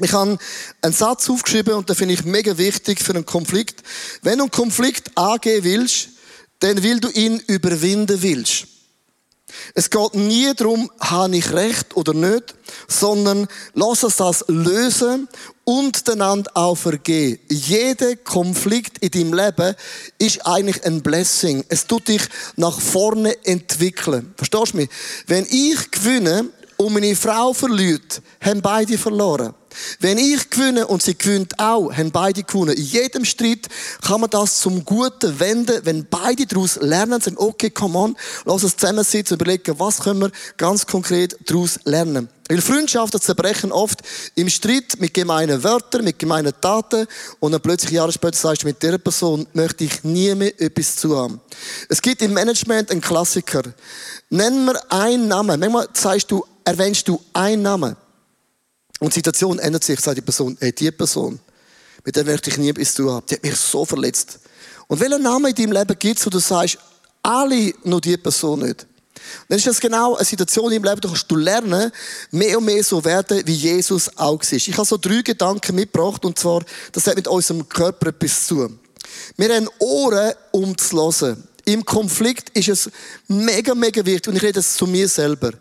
Ich 0.00 0.12
habe 0.12 0.38
einen 0.80 0.92
Satz 0.92 1.28
aufgeschrieben 1.28 1.74
und 1.74 1.88
den 1.88 1.96
finde 1.96 2.14
ich 2.14 2.24
mega 2.24 2.56
wichtig 2.58 3.00
für 3.00 3.14
einen 3.14 3.26
Konflikt. 3.26 3.82
Wenn 4.22 4.38
du 4.38 4.44
einen 4.44 4.50
Konflikt 4.50 5.16
angehen 5.16 5.64
willst, 5.64 6.08
dann 6.60 6.82
will 6.82 7.00
du 7.00 7.08
ihn 7.10 7.40
überwinden 7.46 8.22
willst. 8.22 8.66
Es 9.74 9.90
geht 9.90 10.14
nie 10.14 10.52
darum, 10.54 10.90
habe 11.00 11.36
ich 11.36 11.52
recht 11.52 11.96
oder 11.96 12.14
nicht, 12.14 12.54
sondern 12.88 13.46
lass 13.74 14.04
uns 14.04 14.16
das 14.16 14.44
lösen 14.48 15.28
und 15.64 16.08
einander 16.08 16.50
auch 16.54 16.76
vergehen. 16.76 17.38
Jeder 17.48 18.16
Konflikt 18.16 18.98
in 18.98 19.10
deinem 19.10 19.34
Leben 19.34 19.74
ist 20.18 20.46
eigentlich 20.46 20.84
ein 20.84 21.02
Blessing. 21.02 21.64
Es 21.68 21.86
tut 21.86 22.08
dich 22.08 22.22
nach 22.56 22.80
vorne 22.80 23.36
entwickeln. 23.44 24.34
Verstehst 24.36 24.72
du 24.72 24.78
mich? 24.78 24.90
Wenn 25.26 25.46
ich 25.48 25.90
gewinne 25.90 26.48
und 26.82 26.94
meine 26.94 27.14
Frau 27.16 27.52
verliert, 27.52 28.20
haben 28.40 28.60
beide 28.60 28.98
verloren. 28.98 29.54
Wenn 30.00 30.18
ich 30.18 30.50
gewinne 30.50 30.86
und 30.86 31.02
sie 31.02 31.16
gewinnt 31.16 31.58
auch, 31.58 31.92
haben 31.92 32.10
beide 32.10 32.42
gewonnen. 32.42 32.76
In 32.76 32.84
jedem 32.84 33.24
Streit 33.24 33.68
kann 34.02 34.20
man 34.20 34.30
das 34.30 34.60
zum 34.60 34.84
Guten 34.84 35.38
wenden, 35.40 35.80
wenn 35.84 36.06
beide 36.08 36.46
daraus 36.46 36.76
lernen, 36.80 37.20
sagen, 37.20 37.38
okay, 37.38 37.70
come 37.70 37.98
on, 37.98 38.16
lass 38.44 38.64
uns 38.64 38.76
zusammensitzen 38.76 39.34
und 39.34 39.42
überlegen, 39.42 39.78
was 39.78 40.00
können 40.00 40.20
wir 40.20 40.30
ganz 40.56 40.86
konkret 40.86 41.36
daraus 41.48 41.78
lernen. 41.84 42.28
Weil 42.48 42.60
Freundschaften 42.60 43.20
zerbrechen 43.20 43.72
oft 43.72 44.00
im 44.34 44.50
Streit 44.50 44.96
mit 44.98 45.14
gemeinen 45.14 45.62
Wörtern, 45.62 46.04
mit 46.04 46.18
gemeinen 46.18 46.52
Taten 46.60 47.06
und 47.40 47.52
dann 47.52 47.62
plötzlich 47.62 47.92
Jahre 47.92 48.12
später 48.12 48.36
sagst 48.36 48.62
du, 48.62 48.66
mit 48.66 48.82
dieser 48.82 48.98
Person 48.98 49.46
möchte 49.54 49.84
ich 49.84 50.04
nie 50.04 50.34
mehr 50.34 50.60
etwas 50.60 50.96
zu 50.96 51.16
haben. 51.16 51.40
Es 51.88 52.02
gibt 52.02 52.20
im 52.20 52.34
Management 52.34 52.90
einen 52.90 53.00
Klassiker. 53.00 53.62
Nenn 54.28 54.66
mir 54.66 54.92
einen 54.92 55.28
Namen. 55.28 55.60
Manchmal 55.60 55.88
sagst 55.94 56.30
du, 56.30 56.44
erwähnst 56.64 57.08
du 57.08 57.20
einen 57.32 57.62
Namen. 57.62 57.96
Und 59.00 59.14
die 59.14 59.18
Situation 59.18 59.58
ändert 59.58 59.84
sich, 59.84 59.98
sagt 60.00 60.16
die 60.16 60.22
Person, 60.22 60.56
hey, 60.60 60.72
die 60.72 60.90
Person, 60.90 61.40
mit 62.04 62.16
der 62.16 62.24
möchte 62.24 62.50
ich 62.50 62.58
nie 62.58 62.72
bis 62.72 62.94
zu 62.94 63.12
haben. 63.12 63.26
Die 63.26 63.34
hat 63.34 63.42
mich 63.42 63.56
so 63.56 63.84
verletzt. 63.84 64.38
Und 64.86 65.00
welchen 65.00 65.22
Namen 65.22 65.46
in 65.46 65.54
deinem 65.54 65.72
Leben 65.72 65.98
gibt 65.98 66.18
es, 66.18 66.26
wo 66.26 66.30
du 66.30 66.38
sagst, 66.38 66.78
alle 67.22 67.72
nur 67.84 68.00
die 68.00 68.16
Person 68.16 68.60
nicht? 68.60 68.86
Dann 69.48 69.58
ist 69.58 69.66
das 69.66 69.80
genau 69.80 70.16
eine 70.16 70.24
Situation 70.24 70.72
im 70.72 70.82
Leben, 70.82 71.00
da 71.00 71.08
kannst 71.08 71.30
du 71.30 71.36
lernen, 71.36 71.92
mehr 72.30 72.58
und 72.58 72.64
mehr 72.64 72.82
so 72.82 73.04
werden, 73.04 73.42
wie 73.46 73.54
Jesus 73.54 74.10
auch 74.16 74.42
ist. 74.42 74.52
Ich 74.52 74.76
habe 74.76 74.86
so 74.86 74.96
drei 74.96 75.22
Gedanken 75.22 75.76
mitgebracht, 75.76 76.24
und 76.24 76.38
zwar, 76.38 76.64
das 76.92 77.06
hat 77.06 77.16
mit 77.16 77.28
unserem 77.28 77.68
Körper 77.68 78.08
etwas 78.08 78.46
zu 78.46 78.56
tun. 78.56 78.78
Wir 79.36 79.54
haben 79.54 79.68
Ohren, 79.78 80.32
um 80.50 80.76
zu 80.76 80.96
hören. 80.96 81.42
Im 81.64 81.84
Konflikt 81.84 82.50
ist 82.50 82.68
es 82.68 82.90
mega, 83.28 83.74
mega 83.74 84.04
wichtig, 84.04 84.28
und 84.28 84.36
ich 84.36 84.42
rede 84.42 84.60
es 84.60 84.74
zu 84.74 84.86
mir 84.86 85.08
selber. 85.08 85.52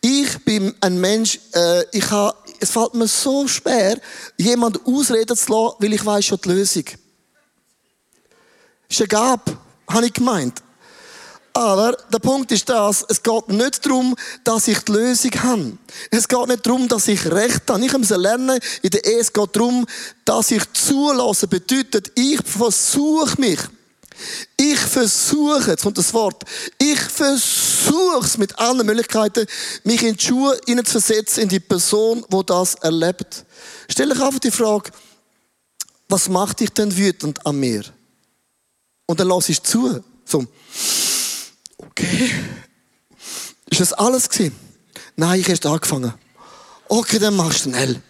Ich 0.00 0.44
bin 0.44 0.74
ein 0.80 1.00
Mensch, 1.00 1.40
äh, 1.54 1.84
ich 1.92 2.10
habe, 2.10 2.36
es 2.60 2.70
fällt 2.70 2.94
mir 2.94 3.08
so 3.08 3.48
schwer, 3.48 3.98
jemand 4.36 4.84
ausreden 4.86 5.36
zu 5.36 5.52
lassen, 5.52 5.76
weil 5.78 5.92
ich 5.94 6.04
weiß 6.04 6.24
schon 6.24 6.38
die 6.44 6.48
Lösung. 6.50 6.84
Ist 8.88 9.00
ein 9.00 9.08
Gab, 9.08 9.50
habe 9.88 10.06
ich 10.06 10.12
gemeint. 10.12 10.62
Aber 11.56 11.96
der 12.12 12.18
Punkt 12.18 12.52
ist 12.52 12.68
das, 12.68 13.02
es 13.08 13.22
geht 13.22 13.48
nicht 13.48 13.86
darum, 13.86 14.14
dass 14.44 14.68
ich 14.68 14.78
die 14.80 14.92
Lösung 14.92 15.30
habe. 15.42 15.78
Es 16.10 16.28
geht 16.28 16.48
nicht 16.48 16.66
darum, 16.66 16.86
dass 16.86 17.08
ich 17.08 17.24
Recht 17.24 17.62
habe. 17.70 17.82
Ich 17.82 17.96
muss 17.96 18.10
lernen, 18.10 18.60
in 18.82 18.90
der 18.90 19.02
Ehe, 19.06 19.20
es 19.20 19.32
geht 19.32 19.56
darum, 19.56 19.86
dass 20.26 20.50
ich 20.50 20.70
zulasse. 20.74 21.48
Bedeutet, 21.48 22.12
ich 22.14 22.40
versuche 22.44 23.40
mich 23.40 23.58
ich 24.56 24.78
versuche, 24.78 25.70
jetzt 25.70 25.82
kommt 25.82 25.98
das 25.98 26.12
Wort, 26.14 26.44
ich 26.78 26.98
versuche 26.98 28.24
es 28.24 28.38
mit 28.38 28.58
allen 28.58 28.86
Möglichkeiten, 28.86 29.46
mich 29.84 30.02
in 30.02 30.16
die 30.16 30.24
Schuhe 30.24 30.58
zu 30.66 30.84
versetzen, 30.84 31.44
in 31.44 31.48
die 31.48 31.60
Person, 31.60 32.24
wo 32.30 32.42
das 32.42 32.74
erlebt. 32.76 33.44
Stell 33.88 34.08
dich 34.08 34.20
einfach 34.20 34.40
die 34.40 34.50
Frage, 34.50 34.90
was 36.08 36.28
macht 36.28 36.60
dich 36.60 36.70
denn 36.70 36.96
wütend 36.96 37.44
an 37.46 37.56
mir? 37.56 37.84
Und 39.06 39.20
dann 39.20 39.28
lass 39.28 39.48
ich 39.48 39.62
zu. 39.62 40.02
So, 40.24 40.46
okay. 41.78 42.30
Ist 43.70 43.80
das 43.80 43.92
alles 43.92 44.28
gewesen? 44.28 44.56
Nein, 45.16 45.40
ich 45.40 45.48
erst 45.48 45.66
angefangen. 45.66 46.12
Okay, 46.88 47.18
dann 47.18 47.34
mach 47.34 47.52
schnell. 47.52 48.00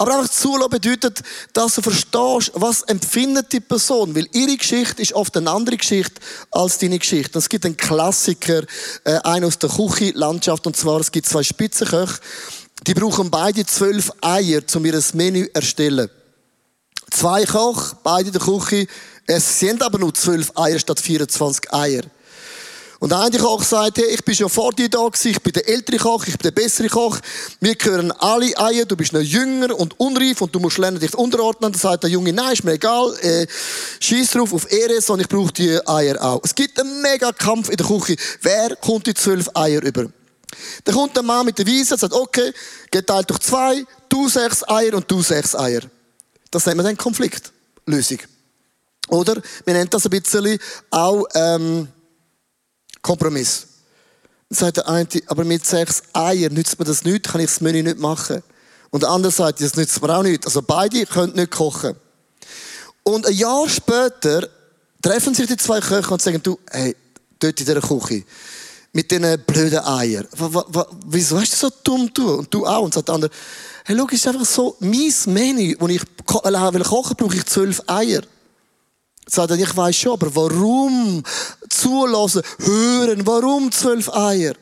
Aber 0.00 0.16
einfach 0.16 0.30
zulassen 0.30 0.70
bedeutet, 0.70 1.22
dass 1.52 1.74
du 1.74 1.82
verstehst, 1.82 2.52
was 2.54 2.82
empfindet 2.82 3.52
die 3.52 3.60
Person. 3.60 4.14
Weil 4.14 4.28
ihre 4.32 4.56
Geschichte 4.56 5.02
ist 5.02 5.12
oft 5.12 5.36
eine 5.36 5.50
andere 5.50 5.76
Geschichte 5.76 6.20
als 6.52 6.78
deine 6.78 7.00
Geschichte. 7.00 7.36
Es 7.36 7.48
gibt 7.48 7.66
einen 7.66 7.76
Klassiker, 7.76 8.62
äh, 9.02 9.18
einen 9.24 9.46
aus 9.46 9.58
der 9.58 9.70
Küchenlandschaft, 9.70 10.66
und 10.68 10.76
zwar, 10.76 11.00
es 11.00 11.10
gibt 11.10 11.26
zwei 11.26 11.42
Spitzenköche, 11.42 12.20
die 12.86 12.94
brauchen 12.94 13.28
beide 13.28 13.66
zwölf 13.66 14.12
Eier, 14.20 14.62
um 14.76 14.86
ihr 14.86 15.02
Menü 15.14 15.46
zu 15.46 15.54
erstellen. 15.54 16.08
Zwei 17.10 17.44
Koch, 17.44 17.94
beide 18.04 18.28
in 18.28 18.32
der 18.32 18.42
Küche, 18.42 18.86
es 19.26 19.58
sind 19.58 19.82
aber 19.82 19.98
nur 19.98 20.14
zwölf 20.14 20.52
Eier 20.56 20.78
statt 20.78 21.00
24 21.00 21.72
Eier. 21.72 22.02
Und 23.00 23.10
der 23.10 23.20
eine 23.20 23.38
Koch 23.38 23.62
sagt, 23.62 23.98
hey, 23.98 24.06
ich 24.06 24.24
bin 24.24 24.34
schon 24.34 24.48
vor 24.48 24.72
dir 24.72 24.88
da 24.88 25.06
gewesen, 25.06 25.28
ich 25.28 25.40
bin 25.40 25.52
der 25.52 25.68
ältere 25.68 25.98
Koch, 25.98 26.26
ich 26.26 26.36
bin 26.36 26.42
der 26.42 26.50
bessere 26.50 26.88
Koch. 26.88 27.18
Wir 27.60 27.76
gehören 27.76 28.10
alle 28.10 28.56
Eier, 28.58 28.86
du 28.86 28.96
bist 28.96 29.12
noch 29.12 29.20
jünger 29.20 29.78
und 29.78 29.98
unreif 30.00 30.40
und 30.40 30.52
du 30.52 30.58
musst 30.58 30.78
lernen, 30.78 30.98
dich 30.98 31.14
unterordnen. 31.14 31.70
Dann 31.70 31.80
sagt 31.80 32.02
der 32.02 32.10
Junge, 32.10 32.32
nein, 32.32 32.54
ist 32.54 32.64
mir 32.64 32.72
egal, 32.72 33.16
äh, 33.20 33.46
schieß 34.00 34.32
drauf 34.32 34.52
auf 34.52 34.70
Ehre, 34.72 35.00
sondern 35.00 35.26
ich 35.26 35.28
brauche 35.28 35.52
die 35.52 35.78
Eier 35.86 36.20
auch. 36.20 36.40
Es 36.42 36.54
gibt 36.54 36.80
einen 36.80 37.00
mega 37.00 37.30
Kampf 37.30 37.68
in 37.68 37.76
der 37.76 37.86
Küche. 37.86 38.16
Wer 38.42 38.74
kommt 38.76 39.06
die 39.06 39.14
zwölf 39.14 39.48
Eier 39.54 39.80
über? 39.80 40.06
Dann 40.82 40.94
kommt 40.94 41.14
der 41.14 41.22
Mann 41.22 41.46
mit 41.46 41.56
der 41.56 41.66
Wiese 41.66 41.94
und 41.94 42.00
sagt, 42.00 42.14
okay, 42.14 42.52
geteilt 42.90 43.30
durch 43.30 43.40
zwei, 43.40 43.84
du 44.08 44.28
sechs 44.28 44.66
Eier 44.68 44.94
und 44.94 45.08
du 45.08 45.22
sechs 45.22 45.54
Eier. 45.54 45.82
Das 46.50 46.66
nennt 46.66 46.78
man 46.78 46.86
dann 46.86 46.96
Konfliktlösung. 46.96 48.18
Oder? 49.08 49.40
Wir 49.64 49.74
nennen 49.74 49.90
das 49.90 50.04
ein 50.04 50.10
bisschen 50.10 50.58
auch, 50.90 51.26
ähm, 51.34 51.88
Kompromiss. 53.08 53.66
Dann 54.50 54.58
sagt 54.58 54.76
der 54.76 54.88
eine, 54.88 55.08
aber 55.28 55.44
mit 55.44 55.64
sechs 55.64 56.02
Eiern 56.12 56.52
nützt 56.52 56.78
mir 56.78 56.84
das 56.84 57.04
nicht, 57.04 57.26
kann 57.26 57.40
ich 57.40 57.46
das 57.46 57.62
Menü 57.62 57.82
nicht 57.82 57.98
machen. 57.98 58.42
Und 58.90 59.02
der 59.02 59.08
andere 59.08 59.32
sagt, 59.32 59.62
das 59.62 59.76
nützt 59.76 60.02
mir 60.02 60.14
auch 60.14 60.22
nicht. 60.22 60.44
Also 60.44 60.60
beide 60.60 61.06
können 61.06 61.34
nicht 61.34 61.50
kochen. 61.50 61.96
Und 63.04 63.26
ein 63.26 63.32
Jahr 63.32 63.66
später 63.66 64.46
treffen 65.00 65.34
sich 65.34 65.46
die 65.46 65.56
zwei 65.56 65.80
Köche 65.80 66.10
und 66.12 66.20
sagen, 66.20 66.42
du, 66.42 66.58
hey, 66.70 66.94
dort 67.38 67.58
in 67.58 67.64
dieser 67.64 67.80
Küche, 67.80 68.24
mit 68.92 69.10
diesen 69.10 69.40
blöden 69.46 69.78
Eiern, 69.78 70.28
wieso 71.06 71.40
hast 71.40 71.54
du 71.54 71.56
so 71.56 71.70
dumm 71.82 72.12
tun? 72.12 72.40
Und 72.40 72.52
du 72.52 72.66
auch. 72.66 72.82
Und 72.82 72.92
sagt 72.92 73.08
der 73.08 73.14
andere, 73.14 73.30
hey, 73.86 73.96
schau, 73.96 74.06
ist 74.08 74.26
einfach 74.26 74.44
so, 74.44 74.76
mein 74.80 75.14
Menü, 75.28 75.76
wo 75.78 75.88
ich 75.88 76.02
will 76.02 76.82
kochen, 76.82 77.16
brauche 77.16 77.36
ich 77.36 77.46
zwölf 77.46 77.82
Eier. 77.86 78.20
Sagt 79.30 79.50
er, 79.50 79.58
ich 79.58 79.76
weiß 79.76 79.94
schon, 79.94 80.12
aber 80.12 80.34
warum 80.34 81.22
zulassen, 81.68 82.42
hören, 82.60 83.26
warum 83.26 83.70
zwölf 83.70 84.08
Eier? 84.14 84.54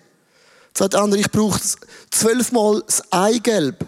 Sagt 0.76 0.94
der 0.94 1.00
andere, 1.02 1.20
ich 1.20 1.30
brauche 1.30 1.60
zwölfmal 2.10 2.82
das 2.84 3.00
Eigelb. 3.12 3.86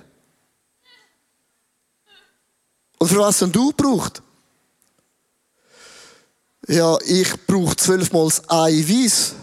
Und 2.99 3.09
für 3.09 3.19
was 3.19 3.39
denn 3.41 3.53
du 3.53 3.73
braucht? 3.73 4.23
Ja, 6.69 6.97
ich 7.05 7.29
brauche 7.47 7.75
zwölfmal 7.77 8.27
das 8.27 8.49
Eiweiß. 8.49 9.35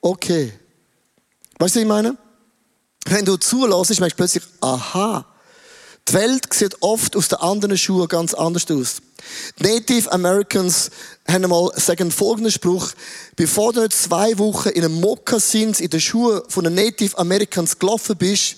Okay. 0.00 0.52
Weißt 1.58 1.74
du, 1.74 1.80
was 1.80 1.82
ich 1.82 1.86
meine? 1.86 2.16
Wenn 3.06 3.24
du 3.24 3.36
zulässt, 3.36 3.98
merkst 3.98 4.18
du 4.18 4.22
plötzlich, 4.22 4.44
aha, 4.60 5.24
die 6.08 6.14
Welt 6.14 6.52
sieht 6.52 6.82
oft 6.82 7.14
aus 7.16 7.28
den 7.28 7.38
anderen 7.38 7.78
Schuhen 7.78 8.08
ganz 8.08 8.34
anders 8.34 8.70
aus. 8.70 9.02
Native 9.58 10.10
Americans 10.10 10.90
haben 11.28 11.44
einmal 11.44 11.70
sagen 11.76 12.10
folgenden 12.10 12.50
Spruch: 12.50 12.92
Bevor 13.36 13.72
du 13.72 13.80
nicht 13.80 13.92
zwei 13.92 14.36
Wochen 14.38 14.70
in 14.70 14.84
einem 14.84 15.00
Mokassins 15.00 15.80
in 15.80 15.90
den 15.90 16.00
Schuhen 16.00 16.42
von 16.48 16.64
den 16.64 16.74
Native 16.74 17.16
Americans 17.18 17.78
gelaufen 17.78 18.16
bist, 18.16 18.56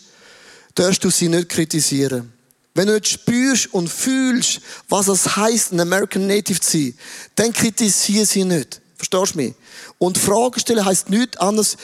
darfst 0.74 1.04
du 1.04 1.10
sie 1.10 1.28
nicht 1.28 1.48
kritisieren. 1.48 2.32
Wenn 2.74 2.86
du 2.86 2.94
nicht 2.94 3.08
spürst 3.08 3.74
und 3.74 3.88
fühlst, 3.88 4.60
was 4.88 5.08
es 5.08 5.36
heißt, 5.36 5.72
ein 5.72 5.80
American 5.80 6.26
Native 6.26 6.60
zu 6.60 6.70
sein, 6.70 6.94
dann 7.34 7.52
kritisiere 7.52 8.24
sie 8.24 8.44
nicht. 8.44 8.80
Verstehst 8.96 9.34
du 9.34 9.38
mich? 9.38 9.54
Und 9.98 10.16
Fragen 10.16 10.58
stellen 10.58 10.84
heißt 10.84 11.10
nichts 11.10 11.36
anderes. 11.36 11.76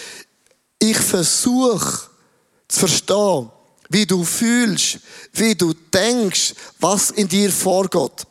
Ich 0.79 0.97
versuche 0.97 2.09
zu 2.69 2.79
verstehen, 2.79 3.51
wie 3.89 4.07
du 4.07 4.25
fühlst, 4.25 4.99
wie 5.33 5.55
du 5.55 5.73
denkst, 5.93 6.55
was 6.81 7.11
in 7.11 7.29
dir 7.29 7.51
vorgeht. 7.51 8.27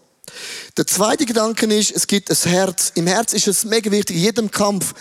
Der 0.77 0.85
zweite 0.85 1.25
Gedanke 1.25 1.65
ist, 1.65 1.91
es 1.91 2.05
gibt 2.05 2.29
ein 2.29 2.51
Herz. 2.51 2.91
Im 2.95 3.07
Herz 3.07 3.33
ist 3.33 3.47
es 3.47 3.65
mega 3.65 3.89
wichtig, 3.89 4.17
in 4.17 4.23
jedem 4.23 4.51
Kampf. 4.51 4.93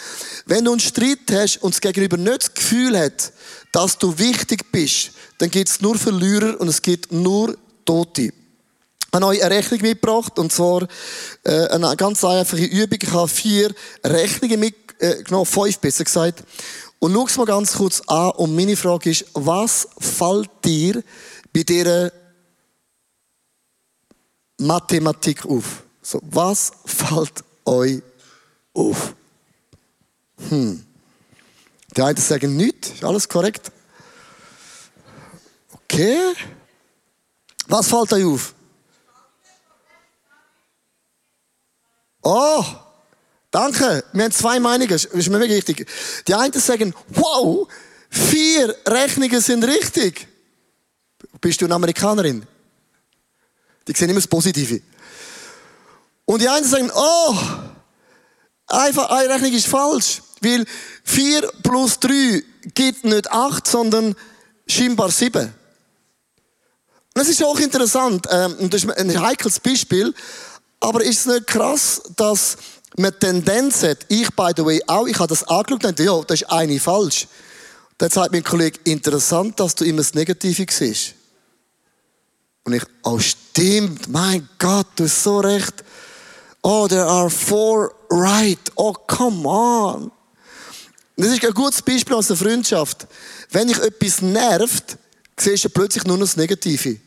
Wenn 0.46 0.64
du 0.64 0.72
einen 0.72 0.80
Streit 0.80 1.18
hast 1.30 1.58
und 1.58 1.74
das 1.74 1.80
Gegenüber 1.80 2.16
nicht 2.16 2.42
das 2.42 2.54
Gefühl 2.54 2.98
hat, 2.98 3.32
dass 3.72 3.98
du 3.98 4.18
wichtig 4.18 4.72
bist, 4.72 5.10
dann 5.38 5.50
gibt 5.50 5.68
es 5.68 5.80
nur 5.80 5.98
Verlierer 5.98 6.58
und 6.60 6.68
es 6.68 6.80
gibt 6.80 7.12
nur 7.12 7.56
Tote. 7.84 8.22
Ich 8.22 8.32
habe 9.12 9.26
euch 9.26 9.42
eine 9.42 9.54
Rechnung 9.54 9.80
mitgebracht, 9.80 10.38
und 10.38 10.52
zwar 10.52 10.86
äh, 11.44 11.68
eine 11.68 11.96
ganz 11.96 12.24
einfache 12.24 12.64
Übung. 12.64 12.98
Ich 13.00 13.12
habe 13.12 13.28
vier 13.28 13.74
Rechnungen 14.04 14.60
mitgenommen, 14.60 15.46
fünf 15.46 15.78
besser 15.78 16.04
gesagt. 16.04 16.42
Und 16.98 17.12
schau 17.12 17.26
es 17.26 17.36
mal 17.36 17.46
ganz 17.46 17.72
kurz 17.74 18.00
an. 18.06 18.30
Und 18.32 18.54
meine 18.54 18.76
Frage 18.76 19.10
ist, 19.10 19.26
was 19.34 19.88
fällt 19.98 20.50
dir 20.64 21.02
bei 21.52 21.62
dieser 21.62 22.12
Mathematik 24.58 25.44
auf? 25.44 25.82
So, 26.02 26.20
was 26.22 26.72
fällt 26.84 27.44
euch 27.64 28.02
auf? 28.72 29.14
Hm. 30.48 30.84
Die 31.96 32.02
einen 32.02 32.16
sagen 32.16 32.56
nichts, 32.56 32.90
ist 32.90 33.04
alles 33.04 33.28
korrekt? 33.28 33.72
Okay. 35.72 36.34
Was 37.68 37.88
fällt 37.88 38.12
euch 38.12 38.24
auf? 38.24 38.54
Oh, 42.22 42.64
danke. 43.56 44.04
Wir 44.12 44.24
haben 44.24 44.32
zwei 44.32 44.60
Meinungen. 44.60 44.90
Das 44.90 45.06
ist 45.06 45.30
mir 45.30 45.38
mega 45.38 45.54
wichtig. 45.54 45.88
Die 46.28 46.34
einen 46.34 46.52
sagen, 46.52 46.94
wow, 47.08 47.66
vier 48.10 48.76
Rechnungen 48.86 49.40
sind 49.40 49.64
richtig. 49.64 50.28
Bist 51.40 51.60
du 51.60 51.64
eine 51.64 51.74
Amerikanerin? 51.74 52.46
Die 53.88 53.92
sehen 53.92 54.10
immer 54.10 54.18
das 54.18 54.26
Positive. 54.26 54.82
Und 56.26 56.42
die 56.42 56.48
einen 56.48 56.66
sagen, 56.66 56.90
oh, 56.94 57.36
einfach 58.66 59.08
eine 59.10 59.30
Rechnung 59.30 59.52
ist 59.52 59.68
falsch, 59.68 60.20
weil 60.40 60.66
4 61.04 61.48
plus 61.62 61.98
3 62.00 62.42
gibt 62.74 63.04
nicht 63.04 63.30
8, 63.30 63.66
sondern 63.66 64.14
scheinbar 64.66 65.10
7. 65.10 65.44
Und 65.44 65.52
das 67.14 67.28
ist 67.28 67.42
auch 67.42 67.58
interessant, 67.58 68.26
ähm, 68.30 68.56
und 68.58 68.74
das 68.74 68.84
ist 68.84 68.90
ein 68.90 69.20
heikles 69.22 69.60
Beispiel, 69.60 70.12
aber 70.80 71.02
ist 71.02 71.20
es 71.20 71.26
nicht 71.26 71.46
krass, 71.46 72.02
dass 72.16 72.58
man 72.98 73.18
Tendenz 73.18 73.82
hat, 73.82 73.98
ich 74.08 74.30
by 74.30 74.52
the 74.56 74.64
way 74.64 74.80
auch, 74.86 75.06
ich 75.06 75.18
habe 75.18 75.28
das 75.28 75.44
angeschaut 75.44 75.84
und 75.84 75.84
dachte, 75.84 76.04
ja, 76.04 76.20
das 76.26 76.42
ist 76.42 76.50
eine 76.50 76.80
falsch. 76.80 77.26
Dann 77.98 78.10
sagt 78.10 78.32
mein 78.32 78.44
Kollege, 78.44 78.78
interessant, 78.84 79.58
dass 79.58 79.74
du 79.74 79.84
immer 79.84 79.98
das 79.98 80.14
Negative 80.14 80.66
siehst. 80.70 81.14
Und 82.64 82.74
ich, 82.74 82.82
oh 83.04 83.18
stimmt, 83.18 84.08
mein 84.08 84.48
Gott, 84.58 84.88
du 84.96 85.04
hast 85.04 85.22
so 85.22 85.40
recht. 85.40 85.84
Oh, 86.62 86.88
there 86.88 87.06
are 87.06 87.30
four 87.30 87.94
right. 88.10 88.58
Oh, 88.74 88.92
come 88.92 89.48
on. 89.48 90.10
Das 91.16 91.28
ist 91.28 91.44
ein 91.44 91.54
gutes 91.54 91.80
Beispiel 91.80 92.14
aus 92.14 92.26
der 92.26 92.36
Freundschaft. 92.36 93.06
Wenn 93.50 93.68
dich 93.68 93.78
etwas 93.78 94.20
nervt, 94.20 94.98
siehst 95.38 95.64
du 95.64 95.70
plötzlich 95.70 96.04
nur 96.04 96.18
noch 96.18 96.26
das 96.26 96.36
Negative. 96.36 96.98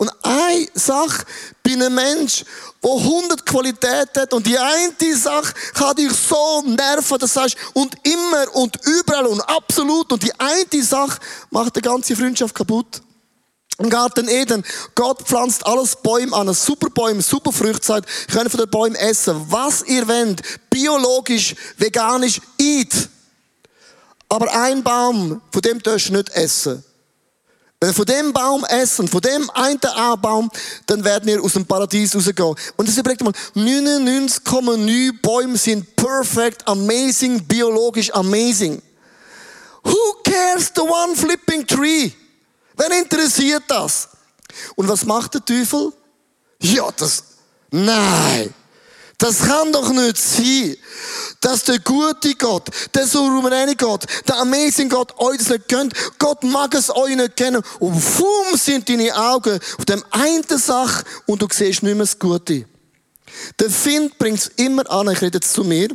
Und 0.00 0.10
eine 0.22 0.66
Sache 0.72 1.26
bei 1.62 1.72
einem 1.72 1.94
Mensch, 1.94 2.42
der 2.82 2.90
100 2.90 3.44
Qualität 3.44 4.08
hat 4.16 4.32
und 4.32 4.46
die 4.46 4.58
eine 4.58 5.14
Sache 5.14 5.52
kann 5.74 5.94
dich 5.94 6.10
so 6.10 6.62
nerven, 6.62 7.18
dass 7.18 7.34
du 7.34 7.40
sagst, 7.40 7.58
und 7.74 7.94
immer 8.04 8.56
und 8.56 8.78
überall 8.86 9.26
und 9.26 9.42
absolut 9.42 10.10
und 10.10 10.22
die 10.22 10.32
eine 10.40 10.82
Sache 10.82 11.18
macht 11.50 11.76
die 11.76 11.82
ganze 11.82 12.16
Freundschaft 12.16 12.54
kaputt. 12.54 13.02
Im 13.76 13.90
Garten 13.90 14.26
Eden, 14.28 14.64
Gott 14.94 15.20
pflanzt 15.20 15.66
alles 15.66 15.96
Bäume 15.96 16.34
an, 16.34 16.54
super 16.54 16.88
Bäume, 16.88 17.20
super 17.20 17.50
ihr 17.62 17.74
könnt 18.32 18.50
von 18.50 18.60
den 18.60 18.70
Bäumen 18.70 18.96
essen, 18.96 19.44
was 19.50 19.82
ihr 19.82 20.08
wollt, 20.08 20.40
biologisch, 20.70 21.54
veganisch, 21.76 22.40
eat. 22.56 23.10
Aber 24.30 24.50
ein 24.50 24.82
Baum, 24.82 25.42
von 25.52 25.60
dem 25.60 25.78
dürft 25.78 26.08
ihr 26.08 26.16
nicht 26.16 26.30
essen. 26.30 26.82
Wenn 27.80 27.90
ihr 27.90 27.94
von 27.94 28.04
dem 28.04 28.32
Baum 28.32 28.62
essen, 28.66 29.08
von 29.08 29.22
dem 29.22 29.48
einen 29.50 29.80
Baum, 30.20 30.50
dann 30.84 31.02
werden 31.02 31.30
ihr 31.30 31.42
aus 31.42 31.54
dem 31.54 31.64
Paradies 31.64 32.14
rausgehen. 32.14 32.54
Und 32.76 32.88
das 32.88 32.98
überlegt 32.98 33.22
mal, 33.22 33.32
99,9 33.54 35.22
Bäume 35.22 35.56
sind 35.56 35.96
perfect, 35.96 36.68
amazing, 36.68 37.42
biologisch 37.42 38.12
amazing. 38.12 38.82
Who 39.82 39.96
cares 40.22 40.70
the 40.74 40.82
one 40.82 41.16
flipping 41.16 41.66
tree? 41.66 42.10
Wen 42.76 42.92
interessiert 43.02 43.62
das? 43.68 44.10
Und 44.76 44.86
was 44.86 45.06
macht 45.06 45.32
der 45.32 45.44
Teufel? 45.44 45.90
Ja, 46.60 46.90
das, 46.94 47.24
nein. 47.70 48.52
Das 49.20 49.40
kann 49.40 49.70
doch 49.70 49.92
nicht 49.92 50.16
sein, 50.16 50.76
dass 51.42 51.64
der 51.64 51.78
gute 51.78 52.34
Gott, 52.36 52.68
der 52.94 53.06
souveräne 53.06 53.76
Gott, 53.76 54.04
der 54.26 54.38
amazing 54.38 54.88
Gott 54.88 55.12
euch 55.18 55.36
das 55.36 55.50
nicht 55.50 55.68
kennt. 55.68 55.92
Gott 56.18 56.42
mag 56.42 56.74
es 56.74 56.88
euch 56.88 57.14
nicht 57.14 57.36
kennen. 57.36 57.62
Und 57.80 58.18
wumm 58.18 58.56
sind 58.56 58.88
deine 58.88 59.14
Augen 59.14 59.60
auf 59.78 59.84
dem 59.84 60.02
einen 60.10 60.42
Sache 60.58 61.04
und 61.26 61.42
du 61.42 61.46
siehst 61.50 61.82
nicht 61.82 61.94
mehr 61.94 61.96
das 61.96 62.18
Gute. 62.18 62.64
Der 63.58 63.68
Find 63.68 64.18
bringt 64.18 64.38
es 64.38 64.46
immer 64.56 64.90
an, 64.90 65.10
ich 65.10 65.20
rede 65.20 65.36
jetzt 65.36 65.52
zu 65.52 65.64
mir, 65.64 65.88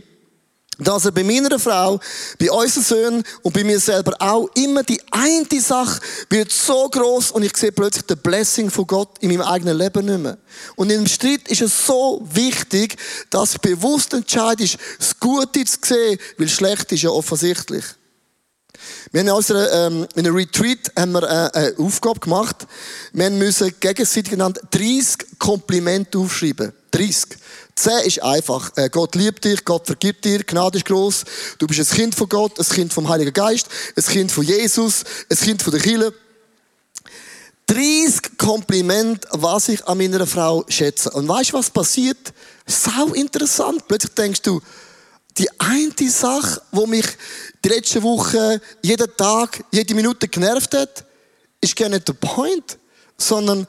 dass 0.78 1.06
er 1.06 1.12
bei 1.12 1.24
meiner 1.24 1.60
Frau, 1.60 2.00
bei 2.40 2.52
unseren 2.52 2.84
Söhnen 2.84 3.24
und 3.42 3.54
bei 3.54 3.64
mir 3.64 3.80
selber 3.80 4.16
auch 4.20 4.50
immer 4.56 4.84
die 4.84 5.02
eine 5.12 5.62
Sache 5.62 6.02
wird 6.30 6.52
so 6.52 6.90
groß 6.90 7.32
und 7.32 7.44
ich 7.44 7.56
sehe 7.56 7.72
plötzlich 7.72 8.06
den 8.06 8.18
Blessing 8.18 8.70
von 8.70 8.88
Gott 8.88 9.18
in 9.20 9.30
meinem 9.30 9.42
eigenen 9.42 9.78
Leben 9.78 10.06
nicht 10.06 10.20
mehr. 10.20 10.38
Und 10.76 10.92
in 10.92 10.98
einem 10.98 11.08
Streit 11.08 11.48
ist 11.48 11.62
es 11.62 11.86
so 11.86 12.26
wichtig, 12.32 12.98
dass 13.30 13.54
ich 13.54 13.62
bewusst 13.62 14.14
entscheide, 14.14 14.66
das 14.66 15.20
Gute 15.20 15.66
zu 15.66 15.78
sehen, 15.82 16.20
weil 16.38 16.50
schlecht 16.50 16.92
ist 16.92 17.04
ja 17.04 17.10
offensichtlich. 17.10 17.86
Wir 19.12 19.22
haben 19.22 19.28
in 19.28 19.34
unserer, 19.34 19.88
ähm, 19.88 20.08
in 20.16 20.26
einem 20.26 20.36
Retreat 20.36 20.92
haben 20.98 21.14
wir 21.14 21.24
äh, 21.24 21.58
eine 21.58 21.74
Aufgabe 21.78 22.20
gemacht. 22.20 22.68
Wir 23.14 23.30
müssen 23.30 23.74
gegenseitig 23.80 24.32
genannt 24.32 24.60
30 24.72 25.40
Komplimente 25.40 26.18
aufschreiben. 26.18 26.74
30. 26.96 27.38
10 27.76 27.94
ist 28.06 28.24
einfach. 28.24 28.72
Äh, 28.78 28.90
Gott 28.90 29.16
liebt 29.16 29.44
dich, 29.44 29.66
Gott 29.66 29.86
vergibt 29.86 30.24
dir, 30.24 30.44
Gnade 30.44 30.78
ist 30.78 30.86
groß. 30.86 31.26
Du 31.60 31.68
bist 31.68 31.80
ein 31.82 31.98
Kind 31.98 32.16
von 32.16 32.30
Gott, 32.30 32.58
ein 32.58 32.66
Kind 32.66 32.94
vom 32.94 33.10
Heiligen 33.10 33.34
Geist, 33.34 33.68
ein 33.98 34.04
Kind 34.04 34.32
von 34.32 34.46
Jesus, 34.46 35.04
ein 35.30 35.38
Kind 35.38 35.62
von 35.62 35.72
der 35.72 35.82
Kirche. 35.82 36.14
30 37.68 38.38
Kompliment, 38.38 39.26
was 39.32 39.68
ich 39.70 39.86
an 39.86 39.98
meiner 39.98 40.26
Frau 40.26 40.64
schätze. 40.70 41.10
Und 41.12 41.28
weißt 41.28 41.52
du, 41.52 41.58
was 41.58 41.70
passiert? 41.70 42.34
Sau 42.66 43.08
interessant. 43.08 43.86
Plötzlich 43.88 44.14
denkst 44.14 44.42
du, 44.44 44.62
die 45.38 45.50
eine 45.60 46.10
Sache, 46.10 46.62
wo 46.72 46.86
mich 46.86 47.06
die 47.64 47.70
letzte 47.70 48.02
Woche 48.04 48.62
jeden 48.82 49.18
Tag, 49.18 49.66
jede 49.72 49.96
Minute 49.96 50.30
genervt 50.30 50.74
hat, 50.74 51.04
ist 51.60 51.76
gar 51.76 51.90
nicht 51.90 52.08
der 52.08 52.14
Point, 52.14 52.78
sondern 53.18 53.68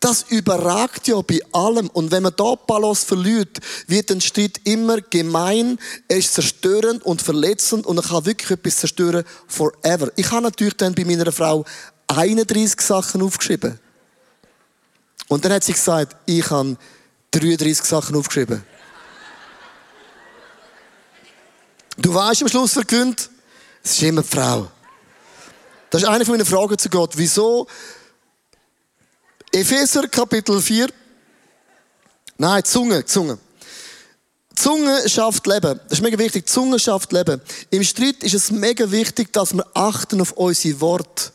das 0.00 0.26
überragt 0.28 1.08
ja 1.08 1.20
bei 1.22 1.40
allem. 1.52 1.88
Und 1.88 2.10
wenn 2.10 2.22
man 2.22 2.34
da 2.36 2.54
Balance 2.54 3.06
verliert, 3.06 3.58
wird 3.86 4.10
ein 4.10 4.20
Streit 4.20 4.60
immer 4.64 5.00
gemein, 5.00 5.78
er 6.08 6.18
ist 6.18 6.34
zerstörend 6.34 7.04
und 7.04 7.22
verletzend 7.22 7.86
und 7.86 7.96
er 7.96 8.02
kann 8.02 8.26
wirklich 8.26 8.50
etwas 8.50 8.76
zerstören 8.76 9.24
forever. 9.48 10.10
Ich 10.16 10.30
habe 10.30 10.42
natürlich 10.42 10.76
dann 10.76 10.94
bei 10.94 11.04
meiner 11.04 11.32
Frau 11.32 11.64
31 12.08 12.80
Sachen 12.80 13.22
aufgeschrieben. 13.22 13.78
Und 15.28 15.44
dann 15.44 15.52
hat 15.52 15.64
sie 15.64 15.72
gesagt, 15.72 16.16
ich 16.26 16.48
habe 16.50 16.76
33 17.32 17.84
Sachen 17.84 18.16
aufgeschrieben. 18.16 18.62
Du 21.98 22.12
weißt 22.12 22.42
am 22.42 22.48
Schluss, 22.48 22.76
wer 22.76 22.84
gewinnt? 22.84 23.30
Es 23.82 23.92
ist 23.92 24.02
immer 24.02 24.22
die 24.22 24.28
Frau. 24.28 24.70
Das 25.90 26.02
ist 26.02 26.08
eine 26.08 26.24
von 26.24 26.36
meinen 26.36 26.46
Fragen 26.46 26.76
zu 26.76 26.90
Gott. 26.90 27.12
Wieso 27.16 27.66
Epheser 29.56 30.06
Kapitel 30.08 30.60
4. 30.60 30.88
Nein, 32.36 32.62
Zunge, 32.62 33.06
Zunge. 33.06 33.38
Zunge 34.54 35.08
schafft 35.08 35.46
Leben. 35.46 35.80
Das 35.88 35.98
ist 35.98 36.02
mega 36.02 36.18
wichtig. 36.18 36.46
Zunge 36.46 36.78
schafft 36.78 37.10
Leben. 37.10 37.40
Im 37.70 37.82
Streit 37.82 38.22
ist 38.22 38.34
es 38.34 38.50
mega 38.50 38.90
wichtig, 38.90 39.32
dass 39.32 39.54
wir 39.54 39.66
achten 39.72 40.20
auf 40.20 40.32
unsere 40.32 40.78
Worte. 40.82 41.32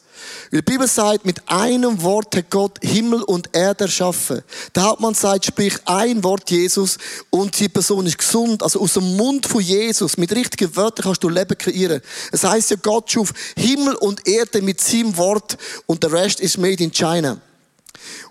Weil 0.51 0.61
die 0.61 0.71
Bibel 0.71 0.87
sagt, 0.87 1.25
mit 1.25 1.41
einem 1.49 2.03
Wort 2.03 2.35
hat 2.35 2.51
Gott 2.51 2.77
Himmel 2.83 3.23
und 3.23 3.49
Erde 3.55 3.85
erschaffen. 3.85 4.43
Der 4.75 4.83
Hauptmann 4.83 5.15
sagt, 5.15 5.47
sprich 5.47 5.79
ein 5.85 6.23
Wort 6.23 6.51
Jesus 6.51 6.99
und 7.31 7.59
die 7.59 7.69
Person 7.69 8.05
ist 8.05 8.19
gesund. 8.19 8.61
Also 8.61 8.81
aus 8.81 8.93
dem 8.93 9.17
Mund 9.17 9.47
von 9.47 9.61
Jesus, 9.61 10.17
mit 10.17 10.31
richtigen 10.35 10.75
Wörtern 10.75 11.05
kannst 11.05 11.23
du 11.23 11.29
Leben 11.29 11.57
kreieren. 11.57 12.01
Es 12.31 12.43
heißt 12.43 12.69
ja, 12.69 12.77
Gott 12.83 13.09
schuf 13.09 13.33
Himmel 13.57 13.95
und 13.95 14.27
Erde 14.27 14.61
mit 14.61 14.79
seinem 14.79 15.17
Wort 15.17 15.57
und 15.87 16.03
der 16.03 16.11
Rest 16.11 16.39
ist 16.39 16.59
made 16.59 16.83
in 16.83 16.91
China. 16.91 17.41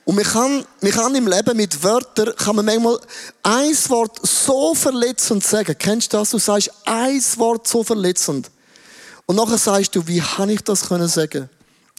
Und 0.05 0.17
man 0.17 0.25
kann, 0.25 0.65
man 0.81 0.93
kann 0.93 1.15
im 1.15 1.27
Leben 1.27 1.57
mit 1.57 1.83
Wörtern, 1.83 2.35
kann 2.37 2.57
man 2.57 2.65
manchmal 2.65 2.99
ein 3.43 3.75
Wort 3.89 4.19
so 4.27 4.75
verletzend 4.75 5.45
sagen. 5.45 5.75
Kennst 5.79 6.13
du 6.13 6.19
das? 6.19 6.31
Du 6.31 6.39
sagst 6.39 6.71
ein 6.85 7.23
Wort 7.37 7.69
so 7.69 7.85
verletzend. 7.85 8.51
Und 9.27 9.37
nachher 9.37 9.59
sagst 9.59 9.95
du, 9.95 10.07
wie 10.07 10.21
kann 10.21 10.49
ich 10.49 10.63
das 10.63 10.89
können 10.89 11.09
sagen? 11.09 11.49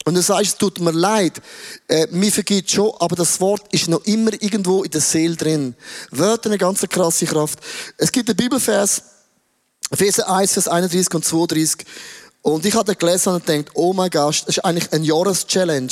Und 0.04 0.16
du 0.16 0.22
sagst, 0.22 0.54
es 0.54 0.58
tut 0.58 0.80
mir 0.80 0.92
leid, 0.92 1.40
äh, 1.88 2.08
mir 2.10 2.32
vergibt 2.32 2.72
schon, 2.72 2.92
aber 3.00 3.16
das 3.16 3.40
Wort 3.40 3.62
ist 3.72 3.88
noch 3.88 4.04
immer 4.06 4.34
irgendwo 4.34 4.84
in 4.84 4.90
der 4.90 5.02
Seele 5.02 5.36
drin. 5.36 5.76
Wörter 6.10 6.50
eine 6.50 6.58
ganz 6.58 6.82
krasse 6.82 7.26
Kraft. 7.28 7.60
Es 7.98 8.12
gibt 8.12 8.28
einen 8.28 8.36
Bibelvers, 8.36 9.04
Epheser 9.92 10.28
1, 10.30 10.54
Vers 10.54 10.68
31 10.68 11.14
und 11.14 11.24
32. 11.24 11.86
Und 12.42 12.66
ich 12.66 12.74
hatte 12.74 12.96
gelesen 12.96 13.34
und 13.34 13.46
gedacht, 13.46 13.72
oh 13.76 13.94
mein 13.94 14.10
Gott, 14.10 14.42
das 14.48 14.58
ist 14.58 14.66
eigentlich 14.66 14.92
ein 14.92 15.04
Jahreschallenge. 15.04 15.92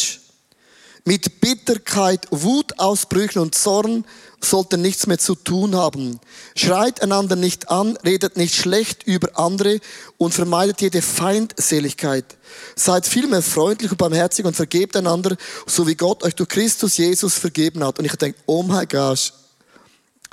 Mit 1.05 1.41
Bitterkeit, 1.41 2.27
Wutausbrüchen 2.29 3.41
und 3.41 3.55
Zorn 3.55 4.05
sollten 4.41 4.81
nichts 4.81 5.07
mehr 5.07 5.17
zu 5.17 5.35
tun 5.35 5.75
haben. 5.75 6.19
Schreit 6.55 7.01
einander 7.01 7.35
nicht 7.35 7.69
an, 7.69 7.97
redet 8.05 8.37
nicht 8.37 8.55
schlecht 8.55 9.03
über 9.03 9.37
andere 9.37 9.79
und 10.17 10.33
vermeidet 10.33 10.81
jede 10.81 11.01
Feindseligkeit. 11.01 12.37
Seid 12.75 13.05
vielmehr 13.07 13.41
freundlich 13.41 13.91
und 13.91 13.97
barmherzig 13.97 14.45
und 14.45 14.55
vergebt 14.55 14.95
einander, 14.95 15.35
so 15.65 15.87
wie 15.87 15.95
Gott 15.95 16.23
euch 16.23 16.35
durch 16.35 16.49
Christus 16.49 16.97
Jesus 16.97 17.35
vergeben 17.35 17.83
hat. 17.83 17.99
Und 17.99 18.05
ich 18.05 18.15
denke, 18.15 18.39
oh 18.45 18.63
mein 18.63 18.87
Gott, 18.87 19.33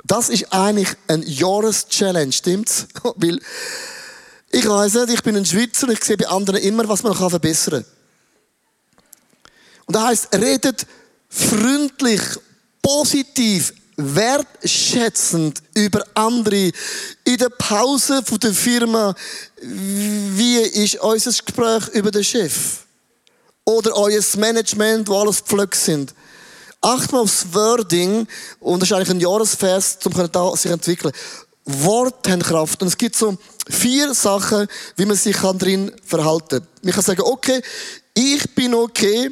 das 0.05 0.29
ist 0.29 0.53
eigentlich 0.53 0.89
ein 1.07 1.23
Jahreschallenge, 1.23 2.31
stimmt's? 2.31 2.87
Weil 3.15 3.39
ich 4.51 4.67
weiß 4.67 4.93
nicht, 4.93 5.13
ich 5.13 5.23
bin 5.23 5.35
ein 5.35 5.45
Schweizer 5.45 5.89
ich 5.89 6.03
sehe 6.03 6.17
bei 6.17 6.27
anderen 6.27 6.61
immer, 6.61 6.87
was 6.87 7.03
man 7.03 7.11
noch 7.11 7.29
verbessern 7.29 7.83
kann. 7.83 7.96
Und 9.87 9.95
das 9.95 10.03
heißt, 10.03 10.35
redet 10.35 10.85
freundlich, 11.29 12.21
positiv, 12.81 13.73
wertschätzend 13.95 15.63
über 15.73 16.03
andere. 16.13 16.71
In 17.23 17.37
der 17.37 17.49
Pause 17.49 18.21
von 18.23 18.39
der 18.39 18.53
Firma, 18.53 19.15
wie 19.61 20.57
ist 20.57 20.99
unser 20.99 21.31
Gespräch 21.31 21.87
über 21.93 22.11
den 22.11 22.23
Chef? 22.23 22.83
Oder 23.65 23.95
euer 23.95 24.21
Management, 24.37 25.07
wo 25.07 25.19
alles 25.19 25.39
pflöck 25.39 25.75
sind. 25.75 26.13
Acht 26.79 27.11
mal 27.11 27.21
aufs 27.21 27.53
Wording, 27.53 28.27
und 28.59 28.81
das 28.81 28.89
ist 28.89 28.95
eigentlich 28.95 29.09
ein 29.09 29.19
Jahresfest, 29.19 30.05
um 30.05 30.55
sich 30.55 30.71
entwickeln. 30.71 31.13
Worte 31.65 32.31
haben 32.31 32.41
Kraft. 32.41 32.81
Und 32.81 32.89
es 32.89 32.97
gibt 32.97 33.15
so 33.15 33.37
vier 33.69 34.13
Sachen, 34.13 34.67
wie 34.95 35.05
man 35.05 35.17
sich 35.17 35.37
drin 35.37 35.91
verhalten 36.05 36.59
kann. 36.59 36.67
Man 36.83 36.93
kann 36.93 37.03
sagen, 37.03 37.21
okay, 37.23 37.61
ich 38.13 38.55
bin 38.55 38.73
okay, 38.73 39.31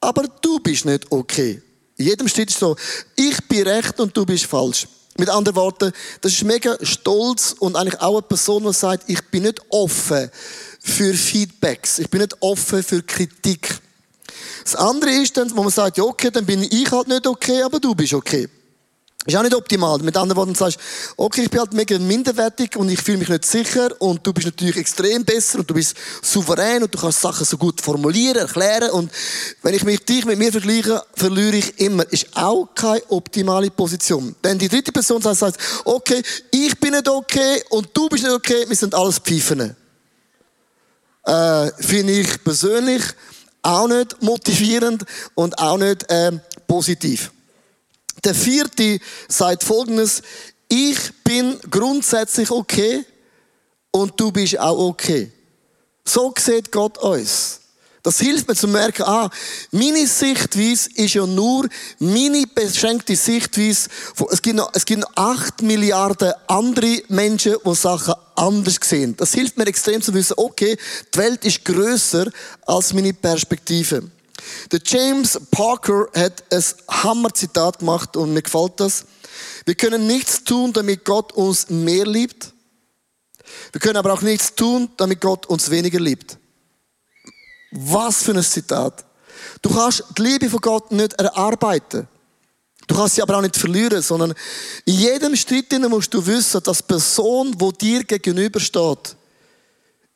aber 0.00 0.24
du 0.40 0.58
bist 0.60 0.84
nicht 0.84 1.10
okay. 1.10 1.62
In 1.96 2.06
jedem 2.06 2.28
Schritt 2.28 2.50
ist 2.50 2.58
so, 2.58 2.76
ich 3.16 3.42
bin 3.48 3.66
recht 3.66 3.98
und 4.00 4.16
du 4.16 4.26
bist 4.26 4.44
falsch. 4.44 4.86
Mit 5.18 5.30
anderen 5.30 5.56
Worten, 5.56 5.92
das 6.20 6.32
ist 6.32 6.44
mega 6.44 6.76
stolz 6.82 7.54
und 7.58 7.74
eigentlich 7.74 8.00
auch 8.00 8.18
eine 8.18 8.22
Person, 8.22 8.64
die 8.64 8.72
sagt, 8.74 9.08
ich 9.08 9.22
bin 9.30 9.44
nicht 9.44 9.62
offen 9.70 10.30
für 10.78 11.14
Feedbacks. 11.14 11.98
Ich 11.98 12.10
bin 12.10 12.20
nicht 12.20 12.36
offen 12.40 12.82
für 12.82 13.02
Kritik. 13.02 13.80
Das 14.62 14.76
andere 14.76 15.10
ist 15.10 15.36
dann, 15.36 15.50
wo 15.56 15.62
man 15.62 15.72
sagt, 15.72 15.96
ja, 15.96 16.04
okay, 16.04 16.30
dann 16.30 16.44
bin 16.44 16.62
ich 16.62 16.90
halt 16.90 17.08
nicht 17.08 17.26
okay, 17.26 17.62
aber 17.62 17.80
du 17.80 17.94
bist 17.94 18.12
okay. 18.12 18.46
Ist 19.26 19.34
auch 19.34 19.42
nicht 19.42 19.56
optimal. 19.56 19.98
Mit 19.98 20.16
anderen 20.16 20.36
Worten 20.36 20.54
sagst, 20.54 20.78
okay, 21.16 21.42
ich 21.42 21.50
bin 21.50 21.58
halt 21.58 21.72
mega 21.72 21.98
minderwertig 21.98 22.76
und 22.76 22.88
ich 22.88 23.02
fühle 23.02 23.18
mich 23.18 23.28
nicht 23.28 23.44
sicher 23.44 23.90
und 24.00 24.24
du 24.24 24.32
bist 24.32 24.46
natürlich 24.46 24.76
extrem 24.76 25.24
besser 25.24 25.58
und 25.58 25.68
du 25.68 25.74
bist 25.74 25.96
souverän 26.22 26.84
und 26.84 26.94
du 26.94 26.98
kannst 26.98 27.20
Sachen 27.20 27.44
so 27.44 27.58
gut 27.58 27.80
formulieren, 27.80 28.36
erklären 28.36 28.90
und 28.90 29.10
wenn 29.62 29.74
ich 29.74 29.82
mich 29.82 30.04
dich 30.04 30.24
mit 30.24 30.38
mir 30.38 30.52
vergleiche, 30.52 31.02
verliere 31.14 31.56
ich 31.56 31.80
immer. 31.80 32.04
Ist 32.12 32.28
auch 32.36 32.68
keine 32.72 33.02
optimale 33.10 33.70
Position. 33.70 34.36
Denn 34.44 34.58
die 34.58 34.68
dritte 34.68 34.92
Person 34.92 35.20
sagt, 35.20 35.58
okay, 35.84 36.22
ich 36.52 36.78
bin 36.78 36.92
nicht 36.92 37.08
okay 37.08 37.64
und 37.70 37.88
du 37.94 38.08
bist 38.08 38.22
nicht 38.22 38.32
okay, 38.32 38.64
wir 38.68 38.76
sind 38.76 38.94
alles 38.94 39.18
Pfeifen. 39.18 39.74
Äh, 41.24 41.70
Finde 41.80 42.12
ich 42.12 42.44
persönlich 42.44 43.02
auch 43.62 43.88
nicht 43.88 44.22
motivierend 44.22 45.04
und 45.34 45.58
auch 45.58 45.78
nicht 45.78 46.08
äh, 46.08 46.30
positiv. 46.68 47.32
Der 48.24 48.34
vierte 48.34 48.98
sagt 49.28 49.64
folgendes, 49.64 50.22
ich 50.68 50.98
bin 51.22 51.58
grundsätzlich 51.70 52.50
okay 52.50 53.04
und 53.90 54.18
du 54.18 54.32
bist 54.32 54.58
auch 54.58 54.78
okay. 54.78 55.30
So 56.04 56.32
sieht 56.38 56.70
Gott 56.72 56.98
uns. 56.98 57.60
Das 58.06 58.20
hilft 58.20 58.46
mir 58.46 58.54
zu 58.54 58.68
merken, 58.68 59.02
ah, 59.02 59.28
meine 59.72 60.06
Sichtweise 60.06 60.88
ist 60.94 61.14
ja 61.14 61.26
nur 61.26 61.68
meine 61.98 62.44
beschränkte 62.46 63.16
Sichtweise. 63.16 63.88
Es 64.30 64.40
gibt 64.40 64.54
noch, 64.54 64.70
es 64.74 64.84
gibt 64.84 65.00
noch 65.00 65.10
acht 65.16 65.60
Milliarden 65.60 66.32
andere 66.46 67.02
Menschen, 67.08 67.56
die 67.64 67.74
Sachen 67.74 68.14
anders 68.36 68.76
sehen. 68.80 69.16
Das 69.16 69.34
hilft 69.34 69.56
mir 69.56 69.66
extrem 69.66 70.00
zu 70.00 70.14
wissen, 70.14 70.34
okay, 70.36 70.76
die 71.12 71.18
Welt 71.18 71.44
ist 71.44 71.64
größer 71.64 72.30
als 72.64 72.92
meine 72.92 73.12
Perspektive. 73.12 74.08
Der 74.72 74.80
James 74.84 75.40
Parker 75.50 76.08
hat 76.14 76.44
ein 76.52 76.64
Hammer-Zitat 76.88 77.78
gemacht 77.78 78.16
und 78.16 78.32
mir 78.32 78.42
gefällt 78.42 78.78
das. 78.78 79.04
Wir 79.64 79.74
können 79.74 80.06
nichts 80.06 80.44
tun, 80.44 80.72
damit 80.72 81.04
Gott 81.04 81.32
uns 81.32 81.70
mehr 81.70 82.06
liebt. 82.06 82.52
Wir 83.72 83.80
können 83.80 83.96
aber 83.96 84.12
auch 84.12 84.22
nichts 84.22 84.54
tun, 84.54 84.90
damit 84.96 85.20
Gott 85.20 85.46
uns 85.46 85.70
weniger 85.70 86.00
liebt. 86.00 86.38
Was 87.72 88.22
für 88.22 88.32
ein 88.32 88.42
Zitat. 88.42 89.04
Du 89.62 89.70
kannst 89.70 90.04
die 90.16 90.22
Liebe 90.22 90.50
von 90.50 90.60
Gott 90.60 90.92
nicht 90.92 91.14
erarbeiten. 91.14 92.08
Du 92.86 92.94
kannst 92.94 93.16
sie 93.16 93.22
aber 93.22 93.36
auch 93.36 93.42
nicht 93.42 93.56
verlieren, 93.56 94.00
sondern 94.00 94.32
in 94.84 94.94
jedem 94.94 95.34
Schritt 95.34 95.72
musst 95.88 96.14
du 96.14 96.24
wissen, 96.24 96.62
dass 96.62 96.78
die 96.78 96.84
Person, 96.84 97.54
wo 97.58 97.72
dir 97.72 98.04
gegenübersteht, 98.04 99.16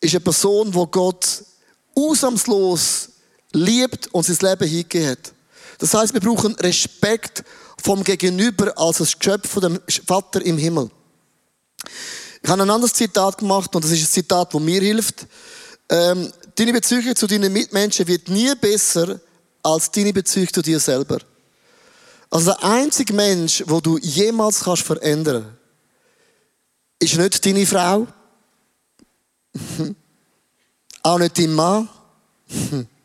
ist 0.00 0.14
eine 0.14 0.20
Person, 0.20 0.72
wo 0.72 0.86
Gott 0.86 1.44
ausnahmslos 1.94 3.08
liebt 3.52 4.08
und 4.08 4.24
sein 4.24 4.50
Leben 4.50 4.68
hingegeben 4.68 5.10
hat. 5.10 5.32
Das 5.78 5.94
heißt, 5.94 6.14
wir 6.14 6.20
brauchen 6.20 6.54
Respekt 6.56 7.44
vom 7.82 8.04
Gegenüber 8.04 8.72
als 8.76 8.98
das 8.98 9.18
Geschöpf 9.18 9.48
von 9.48 9.62
dem 9.62 9.80
Vater 10.06 10.42
im 10.44 10.58
Himmel. 10.58 10.90
Ich 12.42 12.48
habe 12.48 12.62
ein 12.62 12.70
anderes 12.70 12.94
Zitat 12.94 13.38
gemacht 13.38 13.74
und 13.74 13.84
das 13.84 13.90
ist 13.90 14.02
ein 14.02 14.06
Zitat, 14.06 14.52
das 14.52 14.60
mir 14.60 14.80
hilft. 14.80 15.26
Ähm, 15.88 16.32
deine 16.54 16.72
Beziehung 16.72 17.16
zu 17.16 17.26
deinen 17.26 17.52
Mitmenschen 17.52 18.06
wird 18.06 18.28
nie 18.28 18.54
besser 18.54 19.20
als 19.62 19.90
deine 19.90 20.12
Beziehung 20.12 20.52
zu 20.52 20.62
dir 20.62 20.80
selber. 20.80 21.18
Also 22.30 22.52
der 22.52 22.64
einzige 22.64 23.12
Mensch, 23.12 23.64
wo 23.66 23.80
du 23.80 23.98
jemals 23.98 24.60
kannst 24.60 24.82
verändern, 24.82 25.56
ist 26.98 27.16
nicht 27.16 27.44
deine 27.44 27.66
Frau, 27.66 28.06
auch 31.02 31.18
nicht 31.18 31.38
dein 31.38 31.52
Mann, 31.52 31.88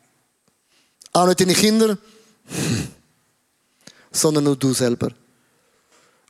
auch 1.16 1.28
nicht 1.28 1.40
deine 1.40 1.54
Kinder, 1.54 1.98
sondern 4.12 4.44
nur 4.44 4.56
du 4.56 4.74
selber. 4.74 5.10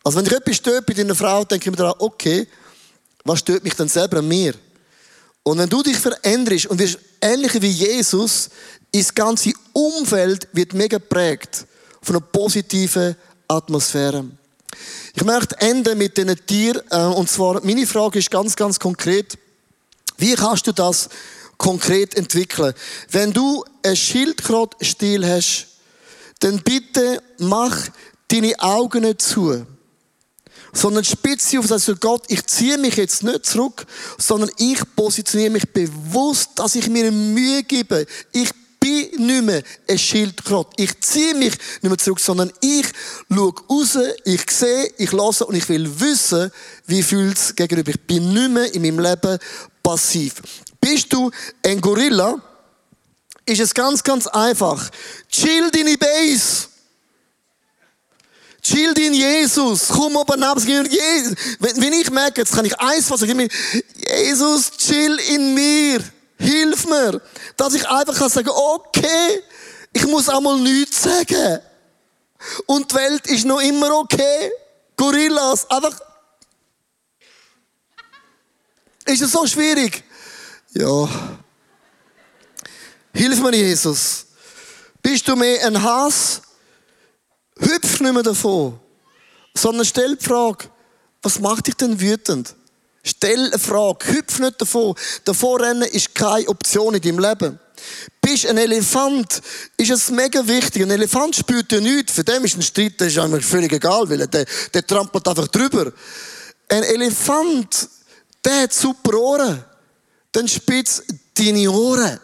Also 0.03 0.17
wenn 0.17 0.25
dich 0.25 0.33
etwas 0.33 0.55
stört 0.57 0.85
bei 0.85 0.93
deiner 0.93 1.15
Frau, 1.15 1.43
denke 1.43 1.65
ich 1.65 1.71
mir 1.71 1.77
daran, 1.77 1.95
okay, 1.99 2.47
was 3.23 3.39
stört 3.39 3.63
mich 3.63 3.73
denn 3.73 3.87
selber 3.87 4.19
an 4.19 4.27
mir? 4.27 4.53
Und 5.43 5.57
wenn 5.57 5.69
du 5.69 5.81
dich 5.81 5.97
veränderst 5.97 6.67
und 6.67 6.79
wirst 6.79 6.99
ähnlicher 7.21 7.61
wie 7.61 7.69
Jesus, 7.69 8.49
das 8.91 9.13
ganze 9.13 9.53
Umfeld 9.73 10.47
wird 10.53 10.73
mega 10.73 10.97
geprägt 10.97 11.65
von 12.01 12.15
einer 12.15 12.25
positiven 12.25 13.15
Atmosphäre. 13.47 14.25
Ich 15.13 15.23
möchte 15.23 15.59
enden 15.59 15.97
mit 15.97 16.17
diesen 16.17 16.45
Tieren. 16.45 16.81
Äh, 16.89 16.97
und 17.05 17.29
zwar, 17.29 17.63
meine 17.63 17.87
Frage 17.87 18.19
ist 18.19 18.29
ganz, 18.29 18.55
ganz 18.55 18.79
konkret. 18.79 19.37
Wie 20.17 20.35
kannst 20.35 20.67
du 20.67 20.71
das 20.71 21.09
konkret 21.57 22.15
entwickeln. 22.15 22.73
Wenn 23.09 23.33
du 23.33 23.63
einen 23.83 23.95
Schildkrötenstil 23.95 25.25
hast, 25.27 25.67
dann 26.39 26.61
bitte 26.61 27.21
mach 27.37 27.75
deine 28.27 28.59
Augen 28.59 29.03
nicht 29.03 29.21
zu, 29.21 29.65
sondern 30.73 31.03
spitze 31.03 31.59
auf, 31.59 31.71
also 31.71 31.95
Gott, 31.95 32.23
ich 32.27 32.45
ziehe 32.45 32.77
mich 32.77 32.97
jetzt 32.97 33.23
nicht 33.23 33.45
zurück, 33.45 33.85
sondern 34.17 34.51
ich 34.57 34.79
positioniere 34.95 35.51
mich 35.51 35.69
bewusst, 35.71 36.51
dass 36.55 36.75
ich 36.75 36.89
mir 36.89 37.11
Mühe 37.11 37.63
gebe. 37.63 38.05
Ich 38.33 38.49
bin 38.79 39.25
nicht 39.25 39.43
mehr 39.43 39.63
ein 39.89 39.97
Schildkröte. 39.97 40.69
Ich 40.77 40.99
ziehe 40.99 41.33
mich 41.33 41.53
nicht 41.81 41.83
mehr 41.83 41.97
zurück, 41.97 42.19
sondern 42.19 42.51
ich 42.61 42.85
schaue 43.33 43.53
raus, 43.69 43.97
ich 44.25 44.51
sehe, 44.51 44.91
ich 44.97 45.11
lasse 45.11 45.45
und 45.45 45.55
ich 45.55 45.67
will 45.69 45.89
wissen, 45.99 46.51
wie 46.85 47.01
fühlt 47.01 47.37
es 47.37 47.55
gegenüber. 47.55 47.89
Ich 47.89 48.01
bin 48.01 48.31
nicht 48.31 48.51
mehr 48.51 48.71
in 48.73 48.81
meinem 48.81 48.99
Leben 48.99 49.39
passiv. 49.81 50.35
Bist 50.85 51.11
du 51.11 51.31
ein 51.65 51.81
Gorilla? 51.81 52.39
Ist 53.43 53.59
es 53.59 53.73
ganz, 53.73 54.03
ganz 54.03 54.27
einfach. 54.27 54.91
Chill 55.29 55.71
deine 55.71 55.97
Base. 55.97 56.67
Chill 58.61 58.93
in 58.99 59.15
Jesus. 59.15 59.87
Komm 59.87 60.15
oben 60.15 60.43
ab. 60.43 60.59
Wenn 60.59 61.93
ich 61.93 62.11
merke, 62.11 62.41
jetzt 62.41 62.53
kann 62.53 62.65
ich 62.65 62.79
eins 62.79 63.07
fassen. 63.07 63.49
Jesus, 64.25 64.77
chill 64.77 65.17
in 65.29 65.55
mir. 65.55 66.03
Hilf 66.37 66.85
mir. 66.85 67.19
Dass 67.57 67.73
ich 67.73 67.89
einfach 67.89 68.15
kann 68.15 68.29
sagen, 68.29 68.49
okay, 68.49 69.41
ich 69.91 70.05
muss 70.05 70.29
einmal 70.29 70.59
nichts 70.59 71.01
sagen. 71.01 71.61
Und 72.67 72.91
die 72.91 72.95
Welt 72.95 73.25
ist 73.25 73.45
noch 73.45 73.59
immer 73.59 73.91
okay. 73.91 74.51
Gorillas, 74.95 75.67
einfach. 75.67 75.99
Ist 79.05 79.23
es 79.23 79.31
so 79.31 79.47
schwierig? 79.47 80.03
Ja. 80.77 81.09
Hilf 83.13 83.39
mir, 83.39 83.55
Jesus. 83.55 84.25
Bist 85.01 85.25
du 85.27 85.35
mehr 85.35 85.65
ein 85.65 85.81
Hass? 85.81 86.41
Hüpf 87.57 88.01
nicht 88.01 88.13
mehr 88.13 88.23
davon. 88.23 88.77
Sondern 89.55 89.85
stell 89.85 90.17
die 90.17 90.25
Frage, 90.25 90.65
was 91.21 91.39
macht 91.39 91.67
dich 91.67 91.75
denn 91.75 91.99
wütend? 91.99 92.55
Stell 93.03 93.45
eine 93.45 93.59
Frage, 93.59 94.05
hüpf 94.07 94.39
nicht 94.39 94.59
davon. 94.59 94.95
Davor 95.23 95.61
rennen 95.61 95.83
ist 95.83 96.13
keine 96.13 96.49
Option 96.49 96.95
in 96.95 97.01
deinem 97.01 97.19
Leben. 97.19 97.59
Bist 98.19 98.45
ein 98.47 98.57
Elefant, 98.57 99.41
ist 99.77 99.91
es 99.91 100.09
mega 100.09 100.45
wichtig. 100.45 100.81
Ein 100.81 100.91
Elefant 100.91 101.37
spürt 101.37 101.71
ja 101.71 101.79
nichts. 101.79 102.13
Für 102.13 102.23
den 102.25 102.43
ist 102.43 102.57
ein 102.57 102.63
Streit 102.63 102.99
das 102.99 103.09
ist 103.09 103.17
eigentlich 103.19 103.45
völlig 103.45 103.71
egal, 103.71 104.09
weil 104.09 104.27
der, 104.27 104.45
der 104.73 104.85
trampelt 104.85 105.25
einfach 105.27 105.47
drüber. 105.47 105.93
Ein 106.67 106.83
Elefant, 106.83 107.87
der 108.43 108.63
hat 108.63 108.73
super 108.73 109.13
Ohren. 109.13 109.63
Dann 110.35 110.49
spitz 110.49 111.01
deine 111.37 111.71
Ohren. 111.71 112.19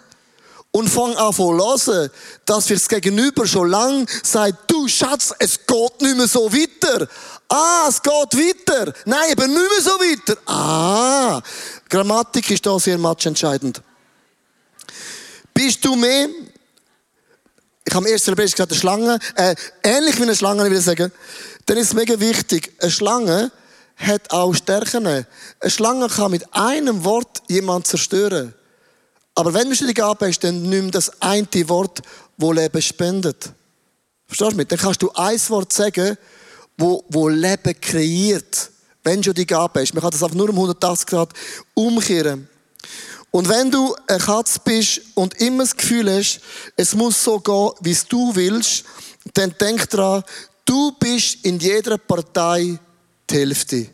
Und 0.72 0.90
fang 0.90 1.16
an 1.16 1.34
zu 1.34 1.54
hören, 1.54 2.10
dass 2.46 2.70
wir 2.70 2.76
das 2.76 2.88
Gegenüber 2.88 3.46
schon 3.48 3.70
lang 3.70 4.08
sagt, 4.24 4.70
du 4.70 4.88
Schatz, 4.88 5.34
es 5.40 5.60
geht 5.66 6.02
nicht 6.02 6.18
mehr 6.18 6.28
so 6.28 6.52
weiter. 6.52 7.08
Ah, 7.48 7.88
es 7.90 8.02
geht 8.02 8.14
weiter. 8.14 8.94
Nein, 9.06 9.32
aber 9.32 9.48
nicht 9.48 9.58
mehr 9.58 9.82
so 9.82 9.92
weiter. 9.92 10.38
Ah, 10.46 11.42
Grammatik 11.90 12.52
ist 12.52 12.66
da 12.66 12.78
sehr 12.80 12.96
entscheidend. 12.96 13.82
Bist 15.54 15.84
du 15.84 15.96
mehr, 15.96 16.28
ich 17.86 17.94
habe 17.94 18.06
im 18.08 18.14
ersten 18.14 18.32
Hebräisch 18.32 18.52
gesagt, 18.52 18.72
eine 18.72 18.80
Schlange, 18.80 19.20
äh, 19.36 19.56
ähnlich 19.84 20.18
wie 20.18 20.24
eine 20.24 20.36
Schlange, 20.36 20.66
ich 20.66 20.72
will 20.72 20.82
sagen, 20.82 21.12
dann 21.66 21.78
ist 21.78 21.88
es 21.88 21.94
mega 21.94 22.20
wichtig, 22.20 22.74
eine 22.80 22.92
Schlange 22.92 23.52
hat 24.02 24.32
auch 24.32 24.54
Stärken. 24.54 25.08
Eine 25.08 25.26
Schlange 25.68 26.08
kann 26.08 26.32
mit 26.32 26.46
einem 26.54 27.04
Wort 27.04 27.44
jemand 27.48 27.88
zerstören. 27.88 28.54
Aber 29.36 29.54
wenn 29.54 29.70
du 29.70 29.76
schon 29.76 29.88
die 29.88 29.94
Gabe 29.94 30.28
hast, 30.28 30.40
dann 30.44 30.64
nimm 30.64 30.92
das 30.92 31.22
eine 31.22 31.48
Wort, 31.70 32.02
wo 32.38 32.52
Leben 32.52 32.82
spendet. 32.82 33.52
Verstehst 34.28 34.52
du 34.52 34.58
mich? 34.58 34.68
Dann 34.68 34.80
kannst 34.80 35.02
du 35.02 35.12
ein 35.14 35.40
Wort 35.50 35.74
sagen, 35.74 36.18
wo, 36.78 37.04
wo 37.10 37.30
Leben 37.30 37.80
kreiert. 37.80 38.72
Wenn 39.04 39.18
du 39.18 39.26
schon 39.26 39.34
die 39.34 39.48
Gabe 39.48 39.82
hast. 39.82 39.94
Man 39.94 40.02
kann 40.02 40.12
das 40.12 40.24
einfach 40.24 40.36
nur 40.36 40.50
um 40.50 40.56
180 40.56 41.08
Grad 41.08 41.34
umkehren. 41.74 42.48
Und 43.32 43.48
wenn 43.48 43.72
du 43.72 43.96
eine 44.08 44.20
Katze 44.20 44.60
bist 44.64 45.02
und 45.16 45.36
immer 45.36 45.64
das 45.64 45.76
Gefühl 45.76 46.12
hast, 46.12 46.42
es 46.76 46.94
muss 46.94 47.24
so 47.24 47.40
gehen, 47.40 47.72
wie 47.82 47.92
es 47.92 48.06
du 48.06 48.36
willst, 48.36 48.84
dann 49.34 49.56
denk 49.60 49.90
dran, 49.90 50.24
du 50.66 50.92
bist 51.00 51.46
in 51.46 51.58
jeder 51.58 51.98
Partei 51.98 52.78
die 53.32 53.38
Hälfte. 53.38 53.88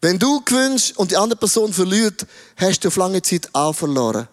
Wenn 0.00 0.18
du 0.18 0.40
gewinnst 0.40 0.96
und 0.98 1.10
die 1.10 1.16
andere 1.16 1.38
Person 1.38 1.72
verliert, 1.72 2.26
hast 2.56 2.84
du 2.84 2.88
auf 2.88 2.96
lange 2.96 3.20
Zeit 3.22 3.48
auch 3.52 3.74
verloren. 3.74 4.28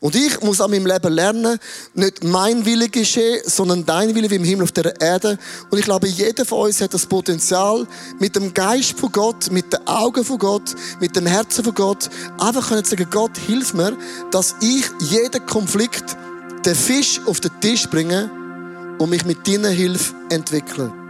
Und 0.00 0.16
ich 0.16 0.40
muss 0.42 0.60
an 0.60 0.70
meinem 0.70 0.86
Leben 0.86 1.12
lernen, 1.12 1.58
nicht 1.94 2.24
mein 2.24 2.66
Wille 2.66 2.88
geschehen, 2.88 3.40
sondern 3.46 3.86
dein 3.86 4.14
Wille 4.14 4.28
wie 4.30 4.34
im 4.34 4.44
Himmel 4.44 4.64
auf 4.64 4.72
der 4.72 5.00
Erde. 5.00 5.38
Und 5.70 5.78
ich 5.78 5.84
glaube, 5.84 6.08
jeder 6.08 6.44
von 6.44 6.66
uns 6.66 6.80
hat 6.80 6.92
das 6.92 7.06
Potenzial, 7.06 7.86
mit 8.18 8.36
dem 8.36 8.52
Geist 8.52 8.98
von 8.98 9.10
Gott, 9.12 9.50
mit 9.50 9.72
den 9.72 9.86
Augen 9.86 10.24
von 10.24 10.38
Gott, 10.38 10.74
mit 11.00 11.16
dem 11.16 11.26
Herzen 11.26 11.64
von 11.64 11.74
Gott, 11.74 12.10
einfach 12.38 12.68
können 12.68 12.84
sagen, 12.84 13.06
Gott, 13.10 13.38
hilf 13.46 13.72
mir, 13.72 13.96
dass 14.30 14.56
ich 14.60 14.84
jeden 15.00 15.46
Konflikt, 15.46 16.16
den 16.66 16.74
Fisch 16.74 17.20
auf 17.24 17.40
den 17.40 17.58
Tisch 17.60 17.88
bringe 17.88 18.30
und 18.98 19.08
mich 19.10 19.24
mit 19.24 19.46
deiner 19.48 19.70
Hilfe 19.70 20.14
entwickle. 20.28 21.03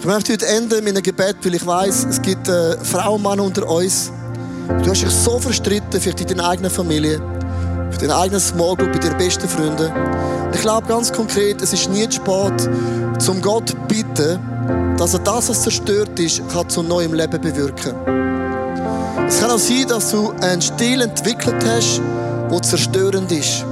Ich 0.00 0.06
möchte 0.06 0.32
heute 0.32 0.46
enden 0.46 0.82
mit 0.82 0.94
einem 0.94 1.02
Gebet, 1.02 1.36
weil 1.44 1.56
ich 1.56 1.66
weiß, 1.66 2.06
es 2.08 2.22
gibt 2.22 2.48
äh, 2.48 2.82
Frauen 2.82 3.16
und 3.16 3.22
Männer 3.22 3.44
unter 3.44 3.68
uns. 3.68 4.10
Du 4.82 4.90
hast 4.90 5.02
dich 5.02 5.10
so 5.10 5.38
verstritten, 5.38 6.00
vielleicht 6.00 6.22
in 6.22 6.28
deiner 6.28 6.48
eigenen 6.48 6.70
Familie, 6.70 7.20
für 7.90 7.98
deine 7.98 8.16
eigene 8.16 8.40
Small 8.40 8.76
Group, 8.76 8.94
bei 8.94 8.98
deinen 8.98 9.18
besten 9.18 9.46
Freunden. 9.46 9.92
Und 9.92 10.54
ich 10.54 10.62
glaube 10.62 10.88
ganz 10.88 11.12
konkret, 11.12 11.60
es 11.60 11.74
ist 11.74 11.90
nie 11.90 12.08
zu 12.08 12.12
spät, 12.12 12.70
zum 13.18 13.42
Gott 13.42 13.76
bitten, 13.88 14.38
dass 14.96 15.12
er 15.12 15.20
das, 15.20 15.50
was 15.50 15.64
zerstört 15.64 16.18
ist, 16.18 16.48
kann 16.48 16.66
zu 16.70 16.82
neuem 16.82 17.12
Leben 17.12 17.38
bewirken. 17.38 17.94
Es 19.28 19.38
kann 19.38 19.50
auch 19.50 19.58
sein, 19.58 19.84
dass 19.86 20.12
du 20.12 20.32
einen 20.40 20.62
Stil 20.62 21.02
entwickelt 21.02 21.62
hast, 21.66 22.00
der 22.50 22.62
zerstörend 22.62 23.30
ist. 23.32 23.66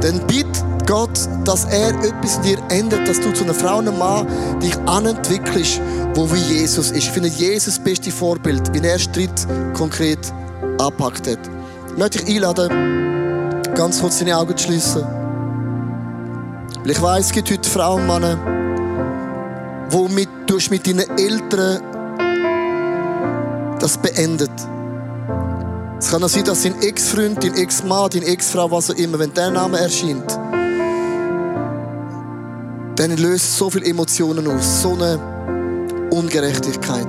Dann 0.00 0.26
bitte 0.26 0.71
Gott, 0.86 1.28
dass 1.44 1.64
er 1.66 1.88
etwas 2.02 2.36
in 2.36 2.42
dir 2.42 2.58
ändert, 2.70 3.08
dass 3.08 3.20
du 3.20 3.32
zu 3.32 3.44
einer 3.44 3.54
Frau, 3.54 3.78
einem 3.78 3.98
Mann 3.98 4.26
dich 4.60 4.76
anentwickelst, 4.86 5.80
wo 6.14 6.30
wie 6.32 6.38
Jesus 6.38 6.90
ist. 6.90 6.96
Ich 6.96 7.10
finde 7.10 7.28
Jesus 7.28 7.76
das 7.76 7.84
beste 7.84 8.10
Vorbild, 8.10 8.72
wie 8.74 8.86
er 8.86 8.98
Streit 8.98 9.46
konkret 9.74 10.18
anpackt 10.78 11.28
hat. 11.28 11.38
Ich 11.88 11.98
möchte 11.98 12.24
dich 12.24 12.36
einladen, 12.36 13.62
ganz 13.74 14.00
kurz 14.00 14.18
deine 14.18 14.36
Augen 14.36 14.56
zu 14.56 14.66
schließen. 14.66 15.02
Weil 16.82 16.90
ich 16.90 17.00
weiß, 17.00 17.26
es 17.26 17.32
gibt 17.32 17.50
heute 17.50 17.68
Frauen 17.68 18.02
und 18.02 18.06
Männer, 18.08 18.38
wo 19.90 20.08
mit, 20.08 20.28
du 20.46 20.58
mit 20.70 20.86
deinen 20.86 21.08
Eltern 21.18 21.80
das 23.78 23.98
beendet. 23.98 24.50
Es 25.98 26.10
kann 26.10 26.24
auch 26.24 26.28
sein, 26.28 26.44
dass 26.44 26.62
dein 26.62 26.80
Ex-Freund, 26.82 27.44
dein 27.44 27.54
Ex-Mann, 27.54 28.10
deine 28.10 28.26
Ex-Frau, 28.26 28.70
was 28.70 28.90
auch 28.90 28.94
immer, 28.96 29.18
wenn 29.20 29.32
der 29.34 29.50
Name 29.50 29.78
erscheint, 29.78 30.38
dann 32.96 33.16
löst 33.16 33.56
so 33.56 33.70
viele 33.70 33.86
Emotionen 33.86 34.46
aus, 34.46 34.82
so 34.82 34.94
eine 34.94 35.18
Ungerechtigkeit. 36.10 37.08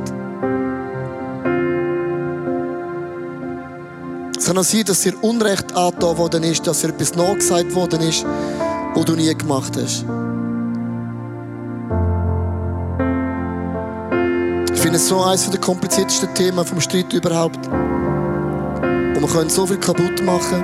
Es 4.37 4.47
kann 4.47 4.57
auch 4.57 4.63
sein, 4.63 4.83
dass 4.85 5.01
dir 5.01 5.13
Unrecht 5.23 5.73
angetan 5.75 6.17
worden 6.17 6.43
ist, 6.43 6.65
dass 6.67 6.81
dir 6.81 6.89
etwas 6.89 7.15
nachgesagt 7.15 7.73
worden 7.75 8.01
ist, 8.01 8.25
was 8.93 9.05
du 9.05 9.15
nie 9.15 9.33
gemacht 9.33 9.73
hast. 9.81 10.05
Ich 14.73 14.81
finde 14.81 14.97
es 14.97 15.07
so 15.07 15.21
eines 15.21 15.49
der 15.49 15.59
kompliziertesten 15.61 16.33
Themen 16.33 16.65
vom 16.65 16.81
Streit 16.81 17.13
überhaupt. 17.13 17.67
Und 17.67 19.21
wir 19.21 19.27
können 19.27 19.49
so 19.49 19.65
viel 19.65 19.77
kaputt 19.77 20.21
machen. 20.25 20.61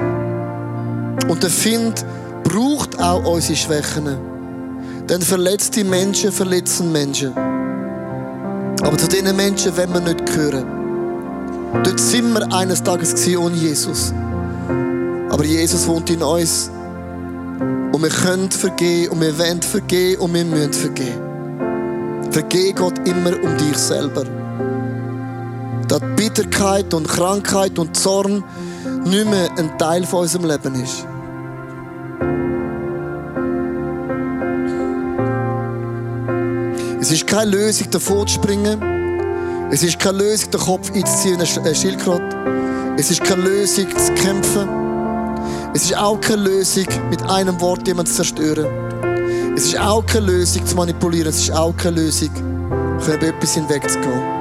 Und 1.29 1.41
der 1.41 1.49
Find 1.49 2.05
braucht 2.43 2.99
auch 2.99 3.23
unsere 3.23 3.55
Schwächen. 3.55 4.29
Denn 5.10 5.22
verletzte 5.24 5.84
Menschen 5.84 6.32
verletzen 6.32 6.91
Menschen. 6.91 7.34
Aber 7.36 8.95
zu 8.95 9.08
diesen 9.08 9.36
Menschen 9.36 9.76
wollen 9.76 9.93
wir 9.93 10.02
nicht 10.02 10.24
gehören. 10.28 10.65
Dort 11.84 12.00
sind 12.00 12.32
wir 12.32 12.54
eines 12.54 12.84
Tages 12.84 13.28
ohne 13.36 13.56
Jesus. 13.56 14.13
Aber 15.30 15.43
Jesus 15.43 15.88
wohnt 15.88 16.12
in 16.12 16.22
uns. 16.22 16.69
Und 17.91 18.04
wir 18.04 18.10
können 18.10 18.52
vergehen 18.52 19.10
und 19.10 19.22
wir 19.22 19.38
wollen 19.39 19.63
vergehen 19.63 20.19
und 20.19 20.34
wir 20.36 20.45
müssen 20.45 20.74
vergehen. 20.74 21.19
Vergeh 22.30 22.72
Gott 22.74 23.00
immer 23.08 23.34
um 23.43 23.58
dich 23.58 23.78
selber. 23.78 24.26
Dass 25.88 26.02
Bitterkeit 26.15 26.93
und 26.93 27.08
Krankheit 27.08 27.80
und 27.80 27.98
Zorn 27.98 28.43
nicht 29.06 29.28
mehr 29.28 29.50
ein 29.58 29.76
Teil 29.80 30.06
von 30.06 30.22
unserem 30.22 30.45
Leben 30.45 30.76
ist. 30.84 31.09
Es 37.01 37.12
ist 37.12 37.25
keine 37.27 37.51
Lösung, 37.51 37.89
davor 37.91 38.27
zu 38.27 38.35
springen. 38.35 39.69
Es 39.71 39.83
ist 39.83 39.99
keine 39.99 40.17
Lösung, 40.17 40.51
den 40.51 40.59
Kopf 40.59 40.91
einzuziehen 40.93 41.39
in 41.39 41.59
eine 41.59 41.73
Schildkröte. 41.75 42.95
Es 42.97 43.09
ist 43.09 43.23
keine 43.23 43.43
Lösung, 43.43 43.88
zu 43.97 44.13
kämpfen. 44.15 44.67
Es 45.73 45.85
ist 45.85 45.97
auch 45.97 46.19
keine 46.19 46.41
Lösung, 46.43 46.85
mit 47.09 47.21
einem 47.23 47.59
Wort 47.62 47.88
jemanden 47.88 48.12
zu 48.12 48.17
zerstören. 48.17 48.67
Es 49.55 49.67
ist 49.67 49.79
auch 49.79 50.05
keine 50.05 50.25
Lösung, 50.25 50.65
zu 50.65 50.75
manipulieren. 50.75 51.29
Es 51.29 51.39
ist 51.39 51.51
auch 51.51 51.75
keine 51.77 52.01
Lösung, 52.01 52.31
über 52.35 53.21
etwas 53.21 53.53
hinwegzugehen. 53.53 54.38